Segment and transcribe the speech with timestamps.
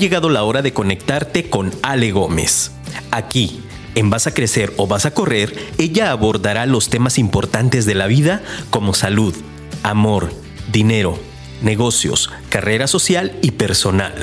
[0.00, 2.72] llegado la hora de conectarte con Ale Gómez.
[3.10, 3.62] Aquí,
[3.94, 8.06] en Vas a Crecer o Vas a Correr, ella abordará los temas importantes de la
[8.06, 9.36] vida como salud,
[9.82, 10.32] amor,
[10.72, 11.18] dinero,
[11.60, 14.14] negocios, carrera social y personal.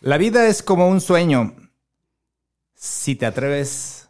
[0.00, 1.52] La vida es como un sueño.
[2.74, 4.08] Si te atreves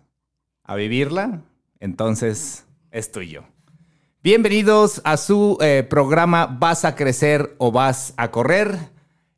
[0.62, 1.42] a vivirla,
[1.80, 3.44] entonces es tuyo.
[4.22, 8.76] Bienvenidos a su eh, programa Vas a crecer o vas a correr.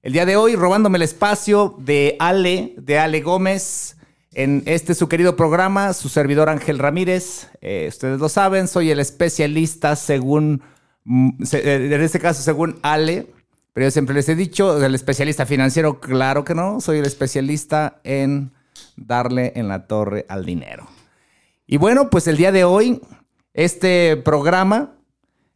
[0.03, 3.97] El día de hoy robándome el espacio de Ale, de Ale Gómez,
[4.35, 7.49] en este su querido programa, su servidor Ángel Ramírez.
[7.61, 10.63] Eh, ustedes lo saben, soy el especialista según,
[11.05, 13.29] mm, eh, en este caso según Ale,
[13.73, 18.01] pero yo siempre les he dicho, el especialista financiero, claro que no, soy el especialista
[18.03, 18.51] en
[18.97, 20.89] darle en la torre al dinero.
[21.73, 23.01] Y bueno, pues el día de hoy,
[23.55, 24.93] este programa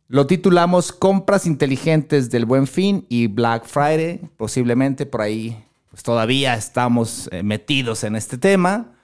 [0.09, 4.23] lo titulamos Compras inteligentes del Buen Fin y Black Friday.
[4.39, 8.95] Posiblemente por ahí, pues todavía estamos eh, metidos en este tema.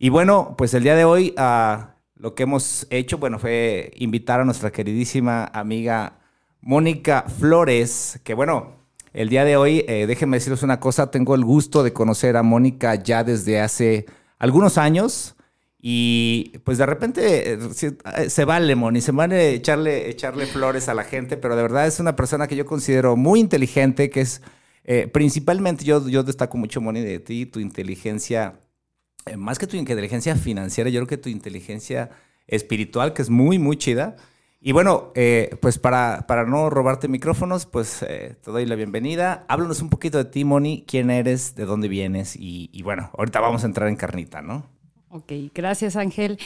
[0.00, 4.40] Y bueno, pues el día de hoy ah, lo que hemos hecho, bueno, fue invitar
[4.40, 6.18] a nuestra queridísima amiga
[6.60, 8.78] Mónica Flores, que bueno,
[9.12, 12.42] el día de hoy, eh, déjenme decirles una cosa, tengo el gusto de conocer a
[12.42, 14.06] Mónica ya desde hace
[14.40, 15.36] algunos años.
[15.80, 17.58] Y pues de repente eh,
[18.16, 21.86] eh, se vale, Moni, se vale echarle, echarle flores a la gente, pero de verdad
[21.86, 24.42] es una persona que yo considero muy inteligente, que es
[25.12, 28.60] principalmente, yo, yo destaco mucho, Moni, de ti, tu inteligencia,
[29.36, 32.08] más que tu inteligencia financiera, yo creo que tu inteligencia
[32.48, 34.16] espiritual, que es muy, muy chida.
[34.60, 39.44] Y bueno, eh, pues para, para, no robarte micrófonos, pues eh, te doy la bienvenida.
[39.48, 43.62] Háblanos un poquito de ti, Moni, quién eres, de dónde vienes y, bueno, ahorita vamos
[43.62, 44.66] a entrar en carnita, ¿no?
[45.10, 46.38] Ok, gracias Ángel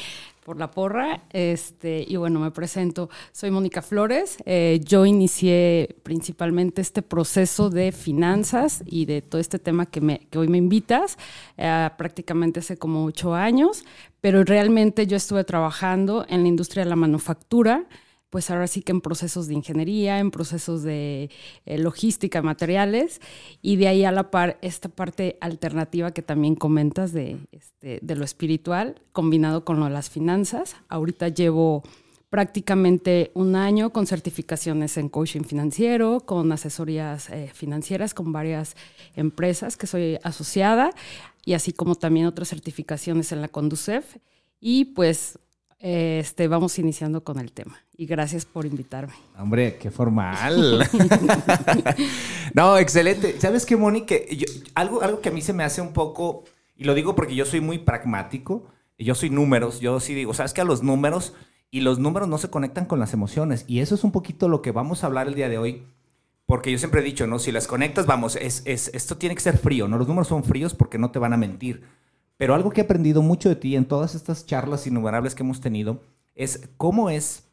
[0.45, 1.21] por la porra.
[1.31, 3.11] Este, y bueno, me presento.
[3.33, 4.39] Soy Mónica Flores.
[4.45, 10.21] Eh, yo inicié principalmente este proceso de finanzas y de todo este tema que, me,
[10.31, 11.19] que hoy me invitas
[11.57, 13.85] eh, prácticamente hace como ocho años,
[14.21, 17.87] pero realmente yo estuve trabajando en la industria de la manufactura
[18.33, 21.29] pues ahora sí que en procesos de ingeniería, en procesos de
[21.67, 23.21] eh, logística, materiales,
[23.61, 28.25] y de ahí a la par esta parte alternativa que también comentas de, este, lo
[28.25, 30.77] espiritual, combinado con lo de las finanzas.
[30.89, 31.83] Ahorita llevo
[32.31, 38.77] prácticamente un año con certificaciones en coaching financiero, con asesorías eh, financieras con varias
[39.15, 40.89] empresas que soy asociada,
[41.45, 44.17] y así como también otras certificaciones en la Conducef.
[44.59, 45.39] Y pues
[45.83, 47.77] este, vamos iniciando con el tema.
[47.97, 49.15] Y gracias por invitarme.
[49.37, 50.89] Hombre, qué formal.
[52.55, 53.39] no, excelente.
[53.41, 54.07] ¿Sabes qué, Moni?
[54.75, 56.45] algo, algo que a mí se me hace un poco,
[56.77, 58.65] y lo digo porque yo soy muy pragmático,
[58.97, 61.35] yo soy números, yo sí digo, ¿sabes que A los números,
[61.73, 63.65] y los números no se conectan con las emociones.
[63.67, 65.83] Y eso es un poquito lo que vamos a hablar el día de hoy.
[66.47, 67.39] Porque yo siempre he dicho, ¿no?
[67.41, 69.99] Si las conectas, vamos, es, es, esto tiene que ser frío, ¿no?
[69.99, 71.83] Los números son fríos porque no te van a mentir
[72.43, 75.61] pero algo que he aprendido mucho de ti en todas estas charlas innumerables que hemos
[75.61, 76.03] tenido
[76.35, 77.49] es cómo es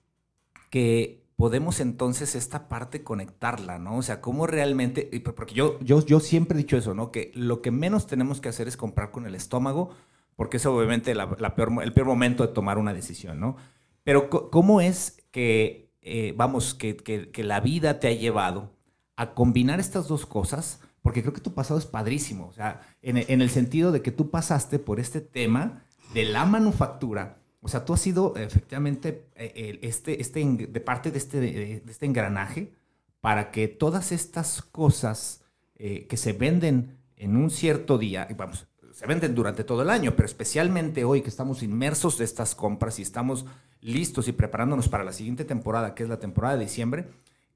[0.72, 3.98] que podemos entonces esta parte conectarla, ¿no?
[3.98, 7.12] O sea, cómo realmente, porque yo, yo, yo siempre he dicho eso, ¿no?
[7.12, 9.92] Que lo que menos tenemos que hacer es comprar con el estómago,
[10.36, 13.58] porque es obviamente el peor momento de tomar una decisión, ¿no?
[14.04, 18.72] Pero cómo es que, eh, vamos, que, que la vida te ha llevado
[19.16, 23.18] a combinar estas dos cosas porque creo que tu pasado es padrísimo, o sea, en,
[23.18, 25.84] el sentido de que tú pasaste por este tema
[26.14, 31.18] de la manufactura, o sea, tú has sido efectivamente eh, este, este, de parte de
[31.18, 32.74] este, de este engranaje
[33.22, 35.42] para que todas estas cosas
[35.78, 40.16] eh, que se venden en un cierto día, vamos, se venden durante todo el año,
[40.16, 43.48] pero especialmente hoy que estamos inmersos de estas compras y estamos
[43.82, 47.08] listos y preparándonos para la siguiente temporada, que es la temporada de diciembre,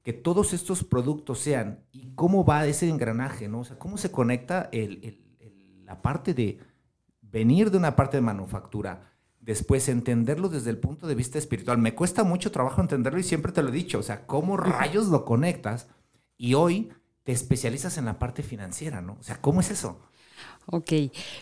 [0.04, 3.60] que todos estos productos sean y cómo va ese engranaje, ¿no?
[3.60, 4.70] O sea, cómo se conecta
[5.84, 6.58] la parte de
[7.22, 11.78] venir de una parte de manufactura, después entenderlo desde el punto de vista espiritual.
[11.78, 15.08] Me cuesta mucho trabajo entenderlo y siempre te lo he dicho, o sea, cómo rayos
[15.08, 15.88] lo conectas
[16.36, 16.92] y hoy
[17.22, 19.16] te especializas en la parte financiera, ¿no?
[19.18, 20.02] O sea, ¿cómo es eso?
[20.66, 20.92] Ok,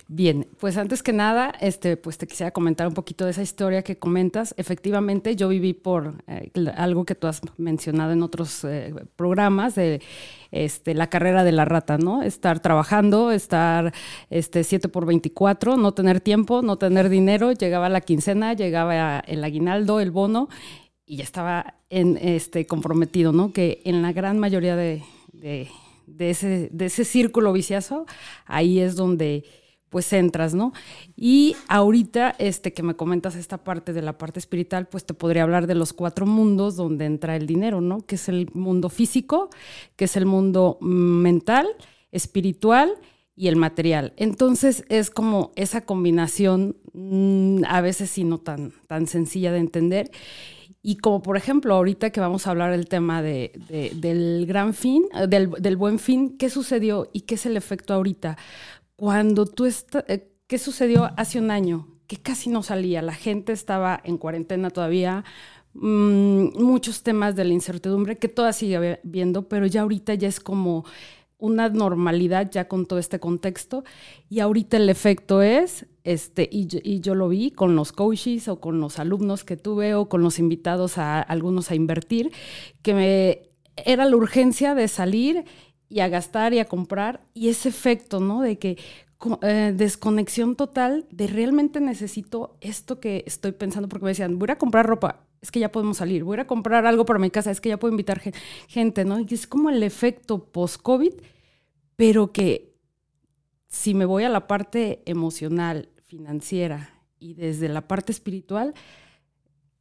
[0.08, 3.82] bien, pues antes que nada, este, pues te quisiera comentar un poquito de esa historia
[3.82, 4.52] que comentas.
[4.56, 10.02] Efectivamente, yo viví por eh, algo que tú has mencionado en otros eh, programas de
[10.50, 12.22] este, la carrera de la rata, ¿no?
[12.22, 13.94] Estar trabajando, estar
[14.28, 19.44] este, 7 por 24, no tener tiempo, no tener dinero, llegaba la quincena, llegaba el
[19.44, 20.48] aguinaldo, el bono,
[21.06, 23.52] y ya estaba en, este, comprometido, ¿no?
[23.52, 25.02] Que en la gran mayoría de
[25.42, 25.68] de
[26.18, 28.06] ese, de ese círculo vicioso,
[28.46, 29.44] ahí es donde
[29.92, 30.72] pues entras, ¿no?
[31.16, 35.42] Y ahorita, este que me comentas esta parte de la parte espiritual, pues te podría
[35.42, 38.00] hablar de los cuatro mundos donde entra el dinero, ¿no?
[38.00, 39.50] Que es el mundo físico,
[39.96, 41.66] que es el mundo mental,
[42.10, 42.94] espiritual
[43.36, 44.14] y el material.
[44.16, 50.10] Entonces es como esa combinación, mm, a veces sí no tan, tan sencilla de entender.
[50.82, 53.52] Y como por ejemplo, ahorita que vamos a hablar del tema de,
[53.94, 58.36] del gran fin, del, del, buen fin, ¿qué sucedió y qué es el efecto ahorita?
[58.96, 61.86] Cuando tú estás, eh, ¿qué sucedió hace un año?
[62.08, 65.24] Que casi no salía, la gente estaba en cuarentena todavía,
[65.74, 70.40] mm, muchos temas de la incertidumbre que todas sigue viendo, pero ya ahorita ya es
[70.40, 70.84] como
[71.38, 73.84] una normalidad ya con todo este contexto
[74.28, 78.80] y ahorita el efecto es, este, y yo, lo vi con los coaches o con
[78.80, 82.32] los alumnos que tuve o con los invitados a algunos a invertir,
[82.82, 83.42] que me,
[83.76, 85.44] era la urgencia de salir
[85.88, 88.40] y a gastar y a comprar y ese efecto, ¿no?
[88.40, 88.78] De que
[89.42, 94.58] eh, desconexión total de realmente necesito esto que estoy pensando porque me decían, voy a
[94.58, 97.60] comprar ropa, es que ya podemos salir, voy a comprar algo para mi casa, es
[97.60, 98.20] que ya puedo invitar
[98.66, 99.20] gente, ¿no?
[99.20, 101.12] Y es como el efecto post-COVID,
[101.94, 102.72] pero que
[103.68, 108.74] si me voy a la parte emocional, financiera y desde la parte espiritual,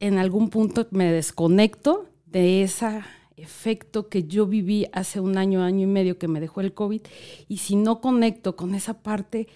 [0.00, 3.06] en algún punto me desconecto de esa
[3.36, 7.02] efecto que yo viví hace un año, año y medio que me dejó el COVID,
[7.48, 9.46] y si no conecto con esa parte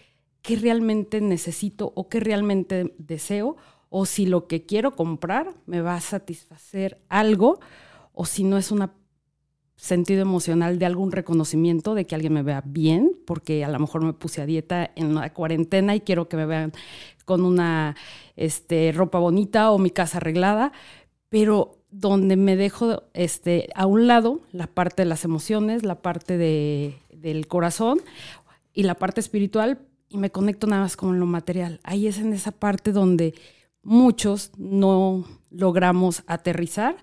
[0.43, 3.57] que realmente necesito o que realmente deseo,
[3.89, 7.59] o si lo que quiero comprar me va a satisfacer algo,
[8.13, 8.83] o si no es un
[9.77, 14.03] sentido emocional de algún reconocimiento de que alguien me vea bien, porque a lo mejor
[14.03, 16.73] me puse a dieta en la cuarentena y quiero que me vean
[17.25, 17.95] con una
[18.37, 20.73] este, ropa bonita o mi casa arreglada,
[21.29, 26.39] pero donde me dejo este, a un lado la parte de las emociones, la parte
[26.39, 28.01] de, del corazón
[28.73, 31.81] y la parte espiritual y me conecto nada más con lo material.
[31.83, 33.35] Ahí es en esa parte donde
[33.83, 36.97] muchos no logramos aterrizar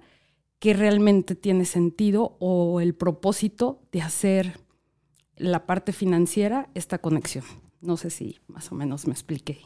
[0.63, 4.61] que realmente tiene sentido o el propósito de hacer
[5.35, 7.43] la parte financiera esta conexión.
[7.81, 9.59] No sé si más o menos me expliqué.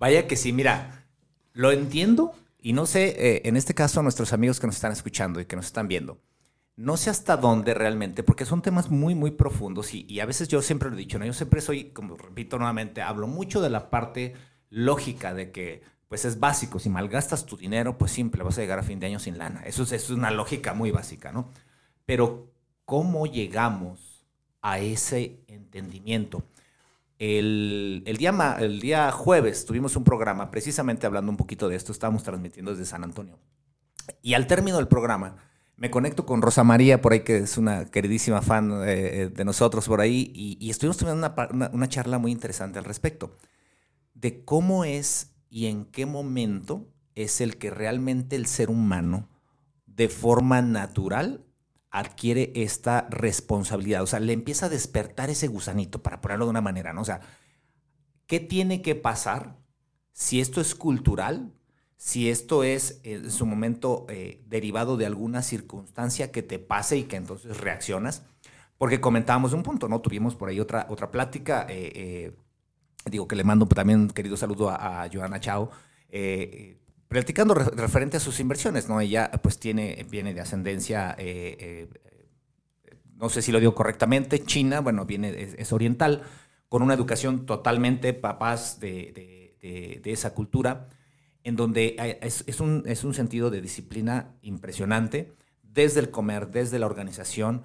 [0.00, 1.06] Vaya que sí, mira,
[1.52, 5.40] lo entiendo y no sé, eh, en este caso, nuestros amigos que nos están escuchando
[5.40, 6.20] y que nos están viendo,
[6.74, 10.60] no sé hasta dónde realmente, porque son temas muy, muy profundos y, a veces yo
[10.60, 11.24] siempre lo he dicho, ¿no?
[11.24, 14.34] yo siempre soy, como repito nuevamente, hablo mucho de la parte
[14.70, 18.78] lógica de que pues es básico, si malgastas tu dinero, pues simple, vas a llegar
[18.78, 19.62] a fin de año sin lana.
[19.64, 21.48] Eso es, es una lógica muy básica, ¿no?
[22.04, 22.52] Pero
[22.84, 24.26] ¿cómo llegamos
[24.60, 26.44] a ese entendimiento?
[27.18, 32.22] El, día, el día jueves tuvimos un programa precisamente hablando un poquito de esto, estábamos
[32.24, 33.38] transmitiendo desde San Antonio.
[34.20, 35.36] Y al término del programa,
[35.76, 39.88] me conecto con Rosa María, por ahí que es una queridísima fan eh, de nosotros
[39.88, 43.34] por ahí, y, estuvimos teniendo una, una, charla muy interesante al respecto,
[44.12, 49.28] de cómo es y en qué momento es el que realmente el ser humano,
[49.84, 51.44] de forma natural,
[51.90, 54.02] adquiere esta responsabilidad.
[54.02, 57.02] O sea, le empieza a despertar ese gusanito, para ponerlo de una manera, ¿no?
[57.02, 57.20] O sea,
[58.26, 59.58] ¿qué tiene que pasar
[60.14, 61.52] si esto es cultural?
[61.98, 66.96] Si esto es eh, en su momento eh, derivado de alguna circunstancia que te pase
[66.96, 68.22] y que entonces reaccionas.
[68.78, 70.00] Porque comentábamos un punto, ¿no?
[70.00, 71.66] Tuvimos por ahí otra, otra plática.
[71.68, 72.34] Eh,
[73.10, 75.70] digo que le mando también un querido saludo a, a Joana Chao
[77.12, 78.98] platicando referente a sus inversiones, ¿no?
[78.98, 84.80] Ella pues tiene, viene de ascendencia, eh, eh, no sé si lo digo correctamente, china,
[84.80, 86.22] bueno, viene, es, oriental,
[86.70, 90.88] con una educación totalmente papás de, esa cultura,
[91.44, 96.86] en donde es, un, es un sentido de disciplina impresionante, desde el comer, desde la
[96.86, 97.62] organización,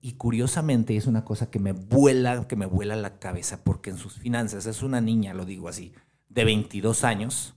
[0.00, 3.98] y curiosamente es una cosa que me vuela, que me vuela la cabeza, porque en
[3.98, 5.92] sus finanzas es una niña, lo digo así,
[6.28, 7.54] de 22 años,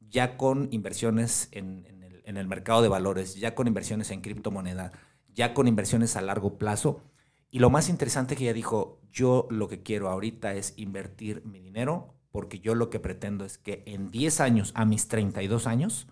[0.00, 1.86] ya con inversiones en,
[2.24, 4.92] el, mercado de valores, ya con inversiones en criptomoneda,
[5.34, 7.02] ya con inversiones a largo plazo.
[7.50, 11.60] Y lo más interesante que ella dijo, yo lo que quiero ahorita es invertir mi
[11.60, 16.08] dinero porque yo lo que pretendo es que en 10 años, a mis 32 años,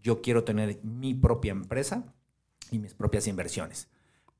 [0.00, 2.14] yo quiero tener mi propia empresa
[2.70, 3.88] y mis propias inversiones.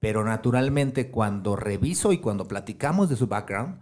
[0.01, 3.79] Pero naturalmente cuando reviso y cuando platicamos de su background,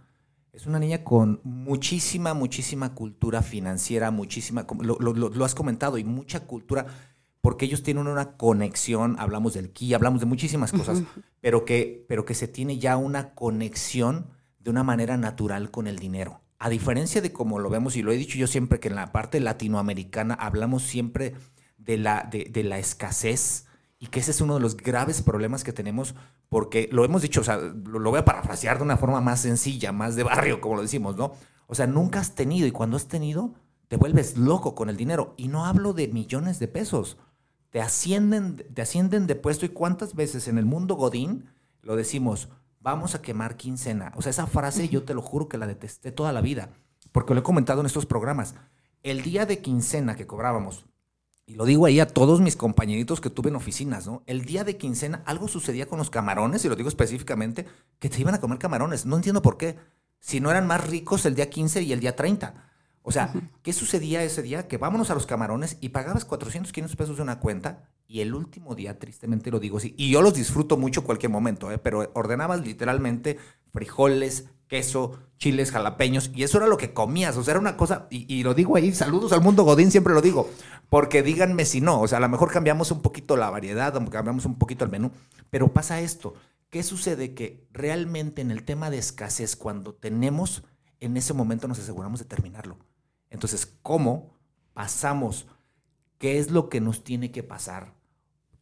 [0.51, 6.87] es una niña con muchísima, muchísima cultura financiera, muchísima, lo, has comentado, y mucha cultura,
[7.39, 11.03] porque ellos tienen una conexión, hablamos del ki, hablamos de muchísimas cosas,
[11.39, 14.27] pero, que, pero que se tiene ya una conexión
[14.59, 16.41] de una manera natural con el dinero.
[16.57, 19.13] A diferencia de como lo vemos, y lo he dicho yo siempre, que en la
[19.13, 21.35] parte latinoamericana hablamos siempre
[21.77, 23.68] de la, de la escasez,
[23.99, 26.15] y que ese es uno de los graves problemas que tenemos,
[26.47, 29.91] porque lo hemos dicho, o sea, lo, voy a parafrasear de una forma más sencilla,
[29.91, 31.33] más de barrio, como lo decimos, ¿no?
[31.67, 33.53] O sea, nunca has tenido y cuando has tenido,
[33.89, 35.33] te vuelves loco con el dinero.
[35.35, 37.17] Y no hablo de millones de pesos.
[37.69, 41.45] Te ascienden, te ascienden de puesto y cuántas veces en el mundo Godín
[41.81, 44.13] lo decimos, vamos a quemar quincena.
[44.15, 46.69] O sea, esa frase yo te lo juro que la detesté toda la vida,
[47.11, 48.55] porque lo he comentado en estos programas.
[49.03, 50.85] El día de quincena que cobrábamos,
[51.49, 54.21] y lo digo ahí a todos mis compañeritos que tuve en oficinas, ¿no?
[54.27, 57.65] El día de quincena algo sucedía con los camarones, y lo digo específicamente,
[57.97, 59.07] que te iban a comer camarones.
[59.07, 59.75] No entiendo por qué.
[60.19, 62.53] Si no eran más ricos el día 15 y el día 30.
[63.01, 64.67] O sea, ¿qué sucedía ese día?
[64.67, 68.35] Que vámonos a los camarones y pagabas 400, 500 pesos de una cuenta y el
[68.35, 71.77] último día, tristemente lo digo así, y yo los disfruto mucho cualquier momento, ¿eh?
[71.79, 73.37] pero ordenabas literalmente
[73.71, 78.07] frijoles, queso, chiles, jalapeños, y eso era lo que comías, o sea, era una cosa,
[78.09, 80.49] y, y, lo digo ahí, saludos al mundo Godín, siempre lo digo,
[80.89, 84.45] porque díganme si no, o sea, a lo mejor cambiamos un poquito la variedad, cambiamos
[84.45, 85.11] un poquito el menú,
[85.49, 86.35] pero pasa esto,
[86.69, 87.33] ¿qué sucede?
[87.33, 90.63] Que realmente en el tema de escasez, cuando tenemos,
[90.99, 92.77] en ese momento nos aseguramos de terminarlo.
[93.29, 94.37] Entonces, ¿cómo
[94.73, 95.47] pasamos?
[96.17, 97.93] ¿Qué es lo que nos tiene que pasar?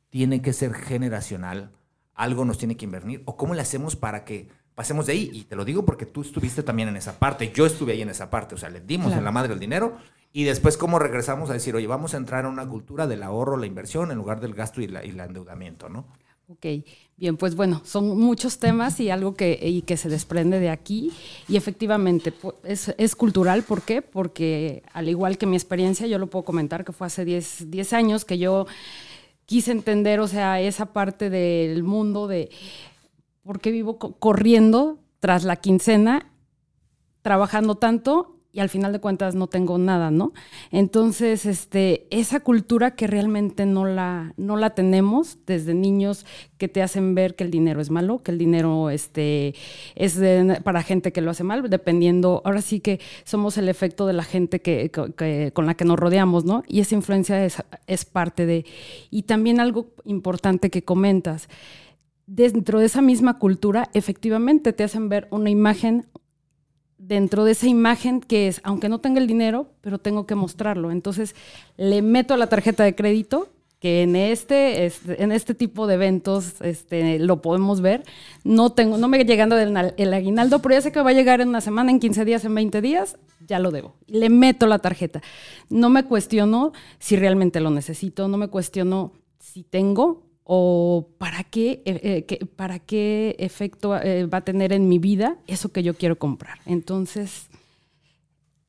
[0.09, 1.73] ¿Tiene que ser generacional?
[2.13, 3.23] ¿Algo nos tiene que invertir?
[3.25, 5.31] ¿O cómo le hacemos para que pasemos de ahí?
[5.33, 8.09] Y te lo digo porque tú estuviste también en esa parte, yo estuve ahí en
[8.09, 9.21] esa parte, o sea, le dimos claro.
[9.21, 9.97] en la madre el dinero
[10.31, 13.57] y después cómo regresamos a decir, oye, vamos a entrar a una cultura del ahorro,
[13.57, 16.05] la inversión, en lugar del gasto y, la, y el endeudamiento, ¿no?
[16.47, 16.85] Ok,
[17.17, 21.11] bien, pues bueno, son muchos temas y algo que, y que se desprende de aquí
[21.47, 22.31] y efectivamente
[22.63, 24.03] es, es, cultural, ¿por qué?
[24.03, 27.93] Porque al igual que mi experiencia, yo lo puedo comentar que fue hace 10, 10
[27.93, 28.67] años que yo
[29.47, 32.51] quise entender, o sea, esa parte del mundo de
[33.47, 36.33] por qué vivo corriendo tras la quincena,
[37.21, 40.33] trabajando tanto y al final de cuentas no tengo nada, ¿no?
[40.71, 46.25] Entonces, este, esa cultura que realmente no la, no la tenemos desde niños
[46.57, 49.53] que te hacen ver que el dinero es malo, que el dinero este,
[49.95, 50.19] es
[50.63, 54.23] para gente que lo hace mal, dependiendo, ahora sí que somos el efecto de la
[54.23, 56.63] gente que, que, con la que nos rodeamos, ¿no?
[56.67, 58.65] Y esa influencia es, es parte de...
[59.09, 61.47] Y también algo importante que comentas,
[62.27, 66.05] dentro de esa misma cultura, efectivamente te hacen ver una imagen,
[66.97, 70.91] dentro de esa imagen que es, aunque no tenga el dinero, pero tengo que mostrarlo.
[70.91, 71.35] Entonces,
[71.77, 75.93] le meto a la tarjeta de crédito, que en este, este, en este tipo de
[75.93, 78.03] eventos este, lo podemos ver.
[78.43, 81.41] No, tengo, no me llegando el, el aguinaldo, pero ya sé que va a llegar
[81.41, 83.17] en una semana, en 15 días, en 20 días,
[83.47, 83.95] ya lo debo.
[84.07, 85.21] Le meto la tarjeta.
[85.69, 91.81] No me cuestiono si realmente lo necesito, no me cuestiono si tengo o para qué,
[91.85, 95.93] eh, que, para qué efecto eh, va a tener en mi vida eso que yo
[95.93, 96.59] quiero comprar.
[96.65, 97.49] Entonces...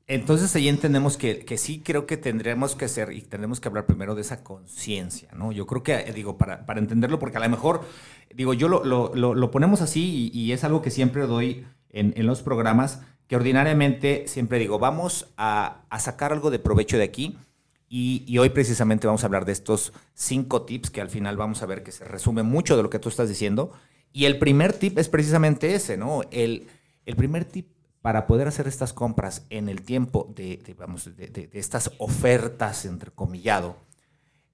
[0.08, 3.87] Entonces ahí entendemos que, que, sí creo que tendremos que hacer y tendremos que hablar
[3.87, 5.52] primero de esa conciencia, ¿no?
[5.52, 7.82] Yo creo que, eh, digo, para, para, entenderlo, porque a lo mejor,
[8.35, 11.66] digo, yo lo, lo, lo, lo ponemos así y, y, es algo que siempre doy
[11.90, 16.97] en, en, los programas, que ordinariamente siempre digo, vamos a, a sacar algo de provecho
[16.97, 17.37] de aquí
[17.88, 21.62] y, y, hoy precisamente vamos a hablar de estos cinco tips que al final vamos
[21.62, 23.73] a ver que se resume mucho de lo que tú estás diciendo.
[24.12, 26.21] Y el primer tip es precisamente ese, ¿no?
[26.30, 26.68] El,
[27.07, 27.68] el primer tip
[28.02, 31.90] para poder hacer estas compras en el tiempo de, de vamos, de, de, de, estas
[31.99, 33.76] ofertas, entrecomillado,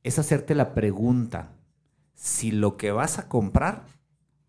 [0.03, 1.53] es hacerte la pregunta
[2.15, 3.85] si lo que vas a comprar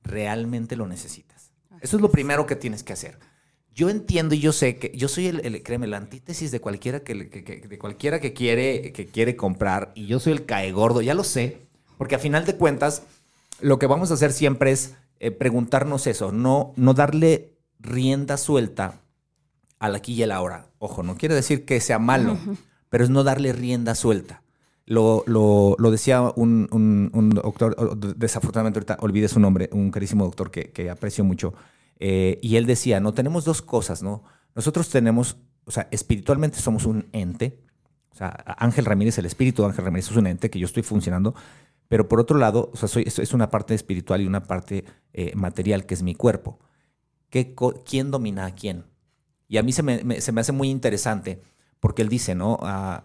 [0.04, 1.52] realmente lo necesitas.
[1.82, 3.18] Eso es lo primero que tienes que hacer
[3.76, 7.02] yo entiendo y yo sé que yo soy el, el créeme, la antítesis de cualquiera
[7.02, 10.72] que, que, que, de cualquiera que quiere, que quiere comprar y yo soy el cae
[10.72, 11.68] gordo, ya lo sé,
[11.98, 13.04] porque a final de cuentas
[13.60, 19.02] lo que vamos a hacer siempre es eh, preguntarnos eso, no, no darle rienda suelta
[19.80, 20.68] al aquí y al ahora.
[20.80, 22.58] Ojo, no quiere decir que sea malo, uh -huh.
[22.90, 24.42] pero es no darle rienda suelta.
[24.86, 30.26] Lo, lo, lo decía un, un, un, doctor, desafortunadamente ahorita olvidé su nombre, un carísimo
[30.26, 31.56] doctor que, que aprecio mucho,
[32.00, 34.24] eh, y él decía, no, tenemos dos cosas, ¿no?
[34.54, 37.60] Nosotros tenemos, o sea, espiritualmente somos un ente,
[38.12, 41.36] o sea, Ángel Ramírez, el espíritu Ángel Ramírez es un ente que yo estoy funcionando,
[41.88, 45.34] pero por otro lado, o sea, soy, es una parte espiritual y una parte eh,
[45.36, 46.60] material que es mi cuerpo.
[47.30, 47.54] ¿Qué,
[47.86, 48.86] ¿Quién domina a quién?
[49.48, 51.42] Y a mí se me, se me hace muy interesante
[51.80, 52.56] porque él dice, ¿no?
[52.56, 53.02] Uh,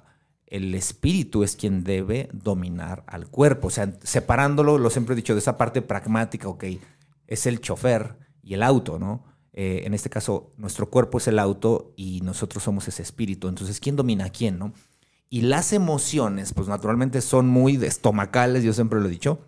[0.47, 5.35] el espíritu es quien debe dominar al cuerpo, o sea, separándolo, lo siempre he dicho,
[5.35, 6.65] de esa parte pragmática, ok,
[7.27, 9.25] es el chofer, y el auto, ¿no?
[9.53, 13.49] Eh, en este caso, nuestro cuerpo es el auto y nosotros somos ese espíritu.
[13.49, 14.73] Entonces, ¿quién domina a quién, no?
[15.29, 19.47] Y las emociones, pues naturalmente son muy estomacales, yo siempre lo he dicho,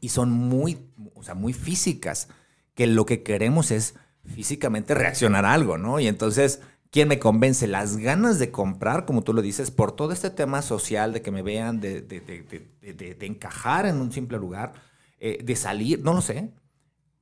[0.00, 2.28] y son muy, o sea, muy físicas,
[2.74, 6.00] que lo que queremos es físicamente reaccionar a algo, ¿no?
[6.00, 6.60] Y entonces,
[6.90, 7.66] ¿quién me convence?
[7.66, 11.30] Las ganas de comprar, como tú lo dices, por todo este tema social, de que
[11.30, 14.72] me vean, de, de, de, de encajar en un simple lugar,
[15.18, 16.52] eh, de salir, no lo sé,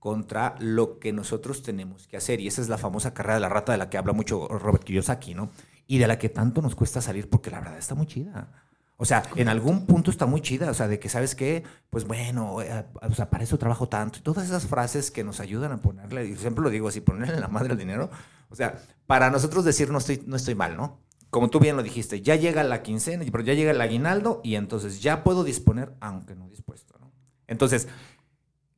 [0.01, 2.41] contra lo que nosotros tenemos que hacer.
[2.41, 4.83] Y esa es la famosa carrera de la rata de la que habla mucho Robert
[4.83, 5.51] Kiyosaki, ¿no?
[5.87, 8.49] Y de la que tanto nos cuesta salir porque la verdad está muy chida.
[8.97, 12.05] O sea, en algún punto está muy chida, o sea, de que sabes qué, pues
[12.07, 14.19] bueno, eh, o sea, para eso trabajo tanto.
[14.19, 17.41] Y todas esas frases que nos ayudan a ponerle, y siempre lo digo así, ponerle
[17.41, 18.11] la madre al dinero.
[18.51, 20.99] O sea, para nosotros decir no estoy, no estoy mal, ¿no?
[21.31, 24.57] Como tú bien lo dijiste, ya llega la quincena, pero ya llega el aguinaldo y
[24.57, 27.11] entonces ya puedo disponer, aunque no dispuesto, ¿no?
[27.47, 27.89] Entonces,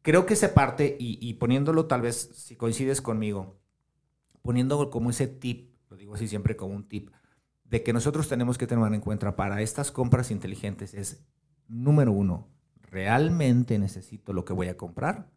[0.02, 3.60] creo que esa parte, y, poniéndolo tal vez, si coincides conmigo,
[4.42, 7.10] poniéndolo como ese tip, lo digo así siempre como un tip,
[7.64, 11.24] de que nosotros tenemos que tener en cuenta para estas compras inteligentes es,
[11.68, 12.48] número uno,
[12.82, 15.30] ¿realmente necesito lo que voy a comprar?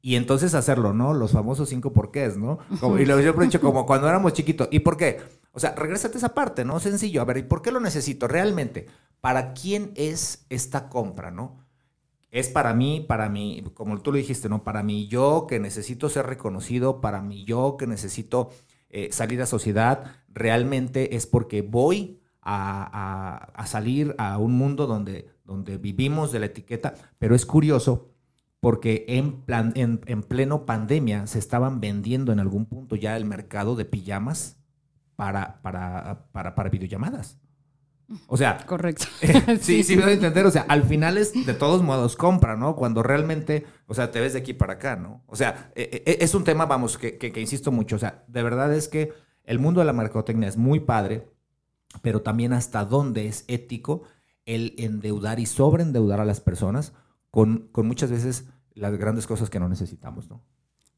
[0.00, 1.14] Y entonces hacerlo, ¿no?
[1.14, 2.58] Los famosos cinco porqués, ¿no?
[2.98, 4.68] Y lo yo he dicho como cuando éramos chiquitos.
[4.70, 5.22] ¿Y por qué?
[5.52, 6.78] O sea, regrésate a esa parte, ¿no?
[6.78, 7.22] Sencillo.
[7.22, 8.86] A ver, ¿y por qué lo necesito realmente?
[9.22, 11.63] ¿Para quién es esta compra, no?
[12.34, 14.64] Es para mí, para mí, como tú lo dijiste, ¿no?
[14.64, 18.50] Para mí yo que necesito ser reconocido, para mí yo que necesito
[18.90, 25.78] eh, salir a sociedad, realmente es porque voy a, salir a un mundo donde, donde
[25.78, 28.10] vivimos de la etiqueta, pero es curioso
[28.58, 33.76] porque en, plan, en, pleno pandemia se estaban vendiendo en algún punto ya el mercado
[33.76, 34.60] de pijamas
[35.14, 37.38] para, para, para, para videollamadas.
[38.26, 38.64] O sea.
[38.66, 39.06] Correcto.
[39.60, 40.46] sí, sí, voy a entender.
[40.46, 42.76] O sea, al final es de todos modos compra, ¿no?
[42.76, 45.22] Cuando realmente, o sea, te ves de aquí para acá, ¿no?
[45.26, 47.96] O sea, e, e, es un tema, vamos, que, que, insisto mucho.
[47.96, 49.12] O sea, de verdad es que
[49.44, 51.28] el mundo de la mercadotecnia es muy padre,
[52.02, 54.02] pero también hasta dónde es ético
[54.46, 56.92] el endeudar y sobreendeudar a las personas
[57.30, 60.42] con, con muchas veces las grandes cosas que no necesitamos, ¿no?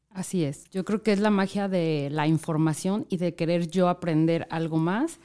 [0.09, 0.67] Así es.
[0.71, 4.77] Yo creo que es la magia de la información y de querer yo aprender algo
[4.77, 5.19] más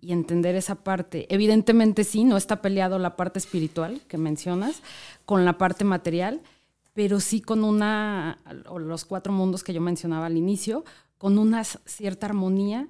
[0.00, 1.26] y entender esa parte.
[1.34, 4.82] Evidentemente sí, no está peleado la parte espiritual que mencionas
[5.24, 6.42] con la parte material,
[6.92, 8.38] pero sí con una,
[8.68, 10.84] o los cuatro mundos que yo mencionaba al inicio,
[11.18, 12.88] con una cierta armonía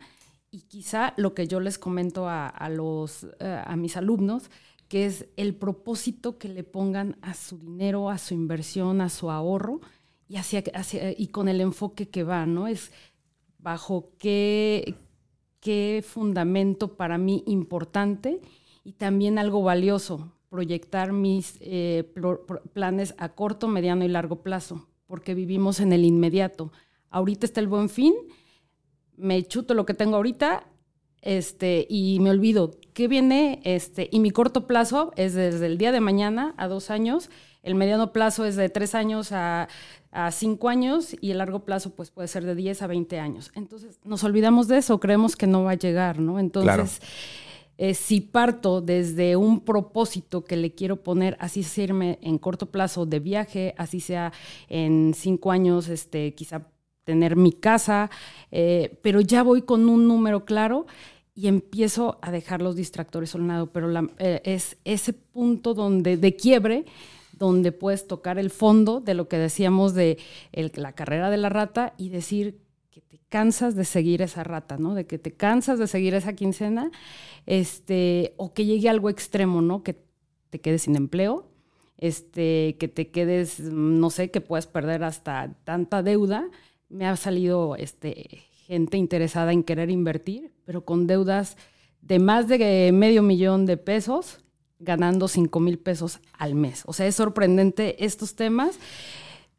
[0.50, 4.50] y quizá lo que yo les comento a, los, eh, a mis alumnos,
[4.88, 9.30] que es el propósito que le pongan a su dinero, a su inversión, a su
[9.30, 9.80] ahorro
[10.28, 10.62] y, hacia,
[11.16, 12.68] y con el enfoque que va, ¿no?
[12.68, 12.92] Es
[13.58, 14.94] bajo qué,
[15.66, 18.40] qué fundamento para mí importante
[18.84, 22.08] y también algo valioso, proyectar mis eh,
[22.72, 26.70] planes a corto, mediano y largo plazo, porque vivimos en el inmediato.
[27.10, 28.14] Ahorita está el buen fin,
[29.16, 30.68] me chuto lo que tengo ahorita
[31.20, 35.90] este, y me olvido qué viene, este, y mi corto plazo es desde el día
[35.90, 37.28] de mañana a dos años,
[37.64, 39.66] el mediano plazo es de tres años a,
[40.30, 43.50] cinco años y el largo plazo pues puede ser de 10 a 20 años.
[43.54, 46.38] Entonces nos olvidamos de eso, creemos que no va a llegar, ¿no?
[46.38, 47.00] Entonces...
[47.78, 52.70] Eh, si parto desde un propósito que le quiero poner, así sea irme en corto
[52.70, 54.32] plazo de viaje, así sea
[54.70, 56.70] en cinco años, este, quizá
[57.04, 58.10] tener mi casa,
[58.50, 60.86] eh, pero ya voy con un número claro
[61.34, 66.16] y empiezo a dejar los distractores a un lado, pero eh, es ese punto donde
[66.16, 66.86] de quiebre
[67.36, 70.18] donde puedes tocar el fondo de lo que decíamos de
[70.52, 72.58] la carrera de la rata y decir
[72.90, 74.94] que te cansas de seguir esa rata, ¿no?
[74.94, 76.90] De que te cansas de seguir esa quincena,
[77.44, 79.82] este, o que llegue algo extremo, ¿no?
[79.82, 79.98] Que
[80.50, 81.46] te quedes sin empleo,
[81.98, 86.48] este, que te quedes, no sé, que puedas perder hasta tanta deuda.
[86.88, 91.58] Me ha salido este, gente interesada en querer invertir, pero con deudas
[92.00, 94.38] de más de medio millón de pesos
[94.78, 96.82] ganando 5 mil pesos al mes.
[96.86, 98.78] O sea, es sorprendente estos temas.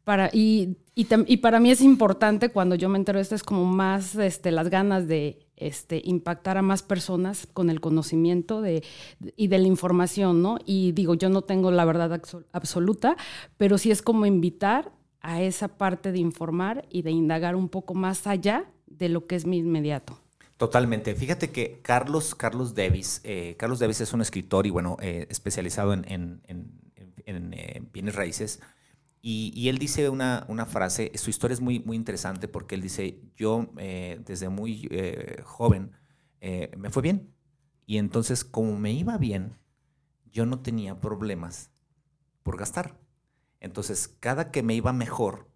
[0.04, 3.66] Para, y, y, para mí es importante cuando yo me entero de esto, es como
[3.66, 8.82] más este, las ganas de este, impactar a más personas con el conocimiento de,
[9.36, 10.56] y de la información, ¿no?
[10.64, 13.18] Y digo, yo no tengo la verdad absoluta,
[13.58, 17.92] pero sí es como invitar a esa parte de informar y de indagar un poco
[17.92, 20.18] más allá de lo que es mi inmediato.
[20.58, 21.14] Totalmente.
[21.14, 25.92] Fíjate que Carlos, Carlos Davis, eh, Carlos Davis es un escritor y bueno, eh, especializado
[25.92, 28.60] en, eh, bienes raíces.
[29.22, 33.20] Y, él dice una, una, frase, su historia es muy, muy interesante porque él dice,
[33.36, 34.88] yo desde muy
[35.44, 35.92] joven
[36.40, 37.32] me fue bien.
[37.86, 39.58] Y entonces como me iba bien,
[40.32, 41.70] yo no tenía problemas
[42.42, 42.98] por gastar.
[43.60, 45.50] Entonces cada que me iba mejor,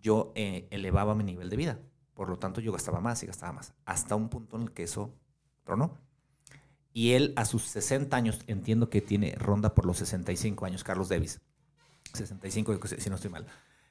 [0.00, 1.80] yo elevaba mi nivel de vida.
[2.18, 3.74] Por lo tanto, yo gastaba más y gastaba más.
[3.84, 5.14] Hasta un punto en el que eso
[5.62, 5.96] tronó.
[6.92, 11.08] Y él a sus 60 años, entiendo que tiene ronda por los 65 años, Carlos
[11.08, 11.40] Davis.
[12.14, 13.46] 65, si no estoy mal.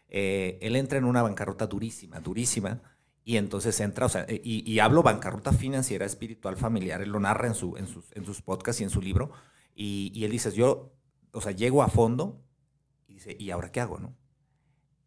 [0.09, 2.81] Eh, él entra en una bancarrota durísima, durísima.
[3.23, 7.01] Y entonces entra, o sea, y, hablo bancarrota financiera, espiritual, familiar.
[7.01, 9.31] Él lo narra en, su, en, sus, en sus podcasts y en su libro.
[9.73, 10.91] Y, y él dice, yo,
[11.31, 12.43] o sea, llego a fondo
[13.07, 14.17] y dice, ¿y ahora qué hago, no?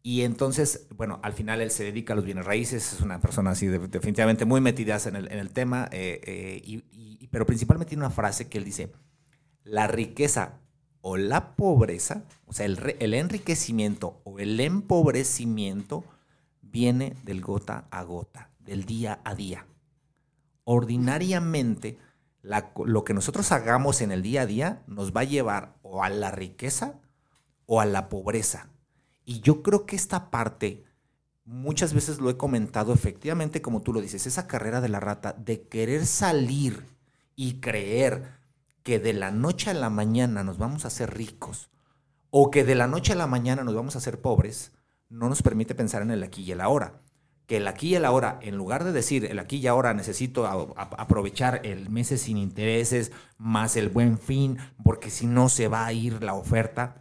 [0.03, 3.51] Y entonces, bueno, al final él se dedica a los bienes raíces, es una persona
[3.51, 8.03] así definitivamente muy metida en el, en el tema, eh, eh, y, pero principalmente tiene
[8.03, 8.91] una frase que él dice,
[9.63, 10.59] la riqueza
[11.01, 16.03] o la pobreza, o sea, el, el enriquecimiento o el empobrecimiento
[16.61, 19.67] viene del gota a gota, del día a día.
[20.63, 21.99] Ordinariamente,
[22.41, 26.09] lo que nosotros hagamos en el día a día nos va a llevar o a
[26.09, 26.99] la riqueza
[27.67, 28.70] o a la pobreza.
[29.25, 30.83] Y yo creo que esta parte,
[31.45, 35.33] muchas veces lo he comentado efectivamente, como tú lo dices, esa carrera de la rata,
[35.33, 36.85] de querer salir
[37.35, 38.39] y creer
[38.83, 41.69] que de la noche a la mañana nos vamos a hacer ricos
[42.31, 44.71] o que de la noche a la mañana nos vamos a hacer pobres,
[45.09, 47.01] no nos permite pensar en el aquí y el ahora.
[47.45, 50.47] Que el aquí y el ahora, en lugar de decir el aquí y ahora necesito
[50.47, 55.91] aprovechar el meses sin intereses más el buen fin, porque si no se va a
[55.91, 57.00] ir la oferta,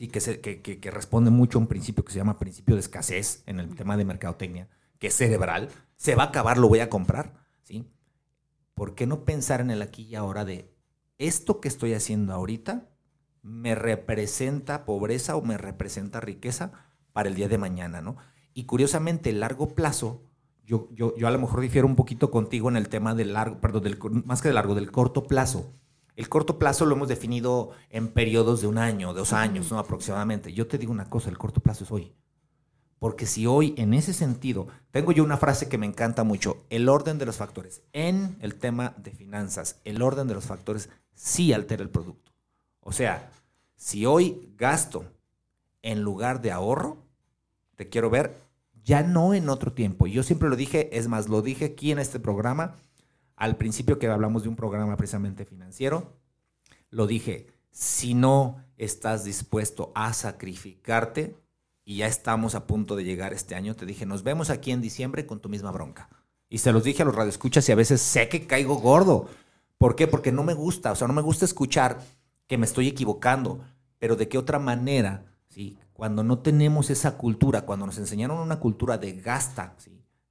[0.00, 2.80] sí, que, se, que, que, responde mucho a un principio que se llama principio de
[2.80, 4.66] escasez en el tema de mercadotecnia,
[4.98, 7.86] que es cerebral, se va a acabar, lo voy a comprar, ¿sí?
[8.74, 10.74] ¿Por qué no pensar en el aquí y ahora de
[11.18, 12.88] esto que estoy haciendo ahorita
[13.42, 16.72] me representa pobreza o me representa riqueza
[17.12, 18.16] para el día de mañana, ¿no?
[18.54, 20.22] Y curiosamente, el largo plazo,
[20.64, 23.60] yo, yo, yo a lo mejor difiero un poquito contigo en el tema del largo,
[23.60, 25.74] perdón, del, más que del largo, del corto plazo.
[26.20, 29.78] El corto plazo lo hemos definido en periodos de un año, dos años, ¿no?
[29.78, 30.52] Aproximadamente.
[30.52, 32.12] Yo te digo una cosa, el corto plazo es hoy.
[32.98, 36.90] Porque si hoy, en ese sentido, tengo yo una frase que me encanta mucho, el
[36.90, 37.80] orden de los factores.
[37.94, 42.32] En el tema de finanzas, el orden de los factores sí altera el producto.
[42.80, 43.30] O sea,
[43.76, 45.06] si hoy gasto
[45.80, 46.98] en lugar de ahorro,
[47.76, 48.42] te quiero ver
[48.84, 50.06] ya no en otro tiempo.
[50.06, 52.76] Yo siempre lo dije, es más, lo dije aquí en este programa,
[53.40, 56.16] al principio que hablamos de un programa precisamente financiero,
[56.90, 61.36] lo dije, si no estás dispuesto a sacrificarte,
[61.84, 64.80] y ya estamos a punto de llegar este año, te dije, nos vemos aquí en
[64.80, 66.08] diciembre con tu misma bronca.
[66.48, 69.28] Y se los dije a los radioescuchas y a veces sé que caigo gordo.
[69.76, 70.06] ¿Por qué?
[70.06, 72.00] Porque no me gusta, o sea, no me gusta escuchar
[72.46, 73.64] que me estoy equivocando,
[73.98, 75.78] pero de qué otra manera ¿sí?
[75.92, 79.76] Cuando no tenemos esa cultura, cuando nos enseñaron una cultura de gasta.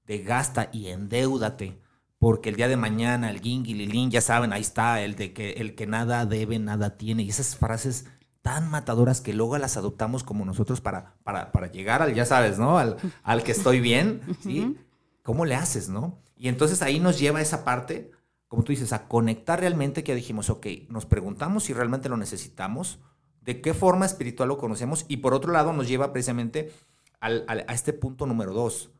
[0.05, 1.79] De gasta y endeudate,
[2.19, 5.51] porque el día de mañana el ging y ya saben, ahí está, el de que
[5.53, 8.05] el que nada debe, nada tiene, y esas frases
[8.41, 12.59] tan matadoras que luego las adoptamos como nosotros para, para, para llegar al, ya sabes,
[12.59, 12.77] ¿no?
[12.77, 14.77] Al, al que estoy bien, ¿sí?
[15.23, 16.19] ¿Cómo le haces, no?
[16.35, 18.11] Y entonces ahí nos lleva esa parte,
[18.49, 22.99] como tú dices, a conectar realmente que dijimos, ok, nos preguntamos si realmente lo necesitamos,
[23.41, 26.73] de qué forma espiritual lo conocemos y por otro lado nos lleva precisamente
[27.21, 28.91] a este punto número dos.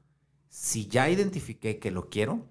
[0.49, 2.45] Si ya identifiqué que lo quiero,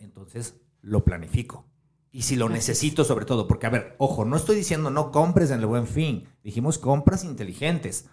[0.00, 1.66] entonces lo planifico.
[2.12, 5.50] Y si lo necesito sobre todo, porque a ver, ojo, no estoy diciendo no compres
[5.50, 8.08] en el buen fin, dijimos compras inteligentes.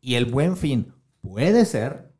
[0.00, 2.12] Y el buen fin puede ser,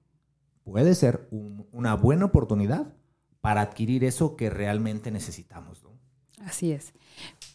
[0.64, 2.94] puede ser una buena oportunidad
[3.40, 5.82] para adquirir eso que realmente necesitamos.
[6.44, 6.92] Así es.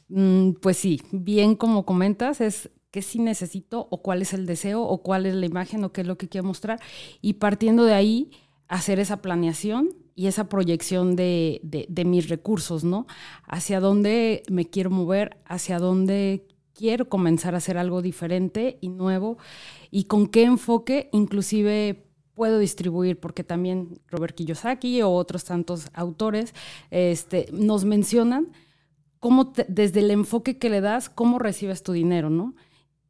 [0.10, 4.84] Mm, pues sí, bien como comentas, es qué sí necesito o cuál es el deseo
[4.84, 6.80] o cuál es la imagen o qué es lo que quiero mostrar.
[7.22, 8.32] Y partiendo de ahí,
[8.68, 13.06] hacer esa planeación y esa proyección de, de, mis recursos, ¿no?
[13.48, 19.38] Hacia dónde me quiero mover, hacia dónde quiero comenzar a hacer algo diferente y nuevo
[19.92, 26.54] y con qué enfoque inclusive puedo distribuir, porque también Robert Kiyosaki o otros tantos autores
[26.92, 28.52] este, nos mencionan
[29.20, 32.56] cómo desde el enfoque que le das, cómo recibes tu dinero, ¿no?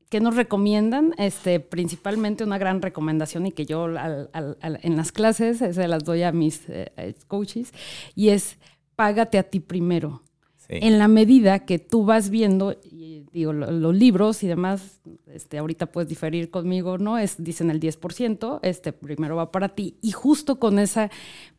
[0.10, 1.14] ¿Qué nos recomiendan?
[1.18, 6.32] Este, principalmente una gran recomendación y que yo en las clases se las doy a
[6.32, 7.74] mis eh, coaches
[8.16, 8.58] y es
[8.96, 10.22] págate a ti primero.
[10.68, 15.92] En la medida que tú vas viendo, y digo, los libros y demás, este, ahorita
[15.92, 17.20] puedes diferir conmigo, ¿no?
[17.20, 19.98] Es, dicen el 10%, este primero va para ti.
[20.02, 21.12] Y justo con esa,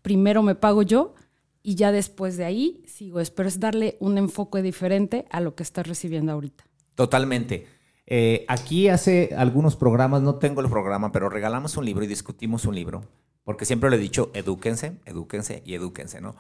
[0.03, 1.15] primero me pago yo,
[1.63, 3.21] y ya después de ahí sigo.
[3.21, 6.65] Espero es darle un enfoque diferente a lo que estás recibiendo ahorita.
[6.95, 7.76] Totalmente.
[8.07, 12.65] Eh, aquí hace algunos programas, no tengo el programa, pero regalamos un libro y discutimos
[12.65, 13.03] un libro,
[13.45, 16.37] porque siempre le he dicho, edúquense, edúquense y edúquense, ¿no?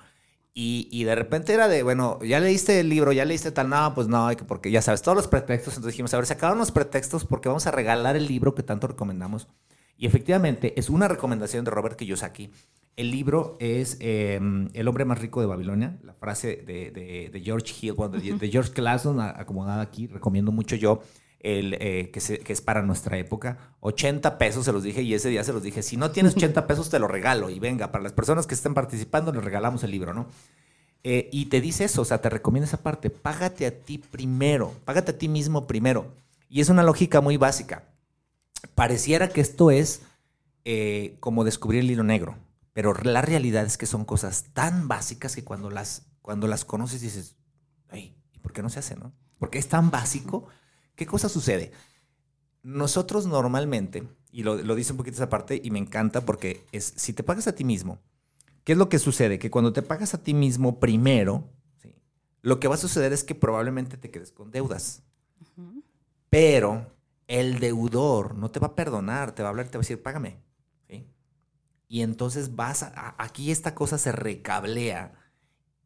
[0.54, 3.92] Y, y, de repente era de, bueno, ya leíste el libro, ya leíste tal, no,
[3.94, 6.72] pues no, porque ya sabes, todos los pretextos, entonces dijimos, a ver, se acabaron los
[6.72, 9.48] pretextos porque vamos a regalar el libro que tanto recomendamos.
[9.98, 12.50] Y efectivamente, es una recomendación de Robert Kiyosaki.
[12.96, 17.94] El libro es em, El hombre más rico de Babilonia, la frase de, George Hill,
[18.38, 21.02] de, George Clason, acomodada aquí, recomiendo mucho yo,
[21.40, 23.58] el, eh, que, es para nuestra época.
[23.80, 26.66] 80 pesos se los dije y ese día se los dije, si no tienes 80
[26.66, 29.90] pesos te lo regalo y venga, para las personas que estén participando les regalamos el
[29.90, 30.26] libro, ¿no?
[31.04, 34.74] Eh, y te dice eso, o sea, te recomienda esa parte, págate a ti primero,
[34.84, 36.12] págate a ti mismo primero.
[36.48, 37.84] Y es una lógica muy básica.
[38.74, 40.02] Pareciera que esto es
[40.64, 42.36] eh, como descubrir el hilo negro.
[42.72, 47.00] Pero la realidad es que son cosas tan básicas que cuando las, cuando las conoces
[47.00, 47.36] dices,
[47.88, 49.12] ay, ¿y por qué no se hace, no?
[49.38, 50.48] Porque es tan básico.
[50.96, 51.72] ¿Qué cosa sucede?
[52.62, 56.94] Nosotros normalmente, y lo, lo dice un poquito esa parte, y me encanta porque es,
[56.96, 58.00] si te pagas a ti mismo,
[58.64, 59.38] ¿qué es lo que sucede?
[59.38, 61.48] Que cuando te pagas a ti mismo primero,
[61.80, 61.94] ¿sí?
[62.42, 65.02] lo que va a suceder es que probablemente te quedes con deudas.
[66.28, 66.92] Pero
[67.28, 69.84] el deudor no te va a perdonar, te va a hablar y te va a
[69.84, 70.42] decir, págame.
[70.88, 71.08] ¿sí?
[71.88, 75.12] Y entonces vas a, aquí esta cosa se recablea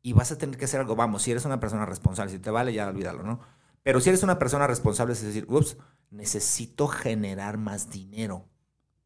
[0.02, 0.96] y vas a tener que hacer algo.
[0.96, 3.40] Vamos, si eres una persona responsable, si te vale, ya olvídalo, ¿no?
[3.82, 5.76] Pero si eres una persona responsable, es decir, ups,
[6.10, 8.48] necesito generar más dinero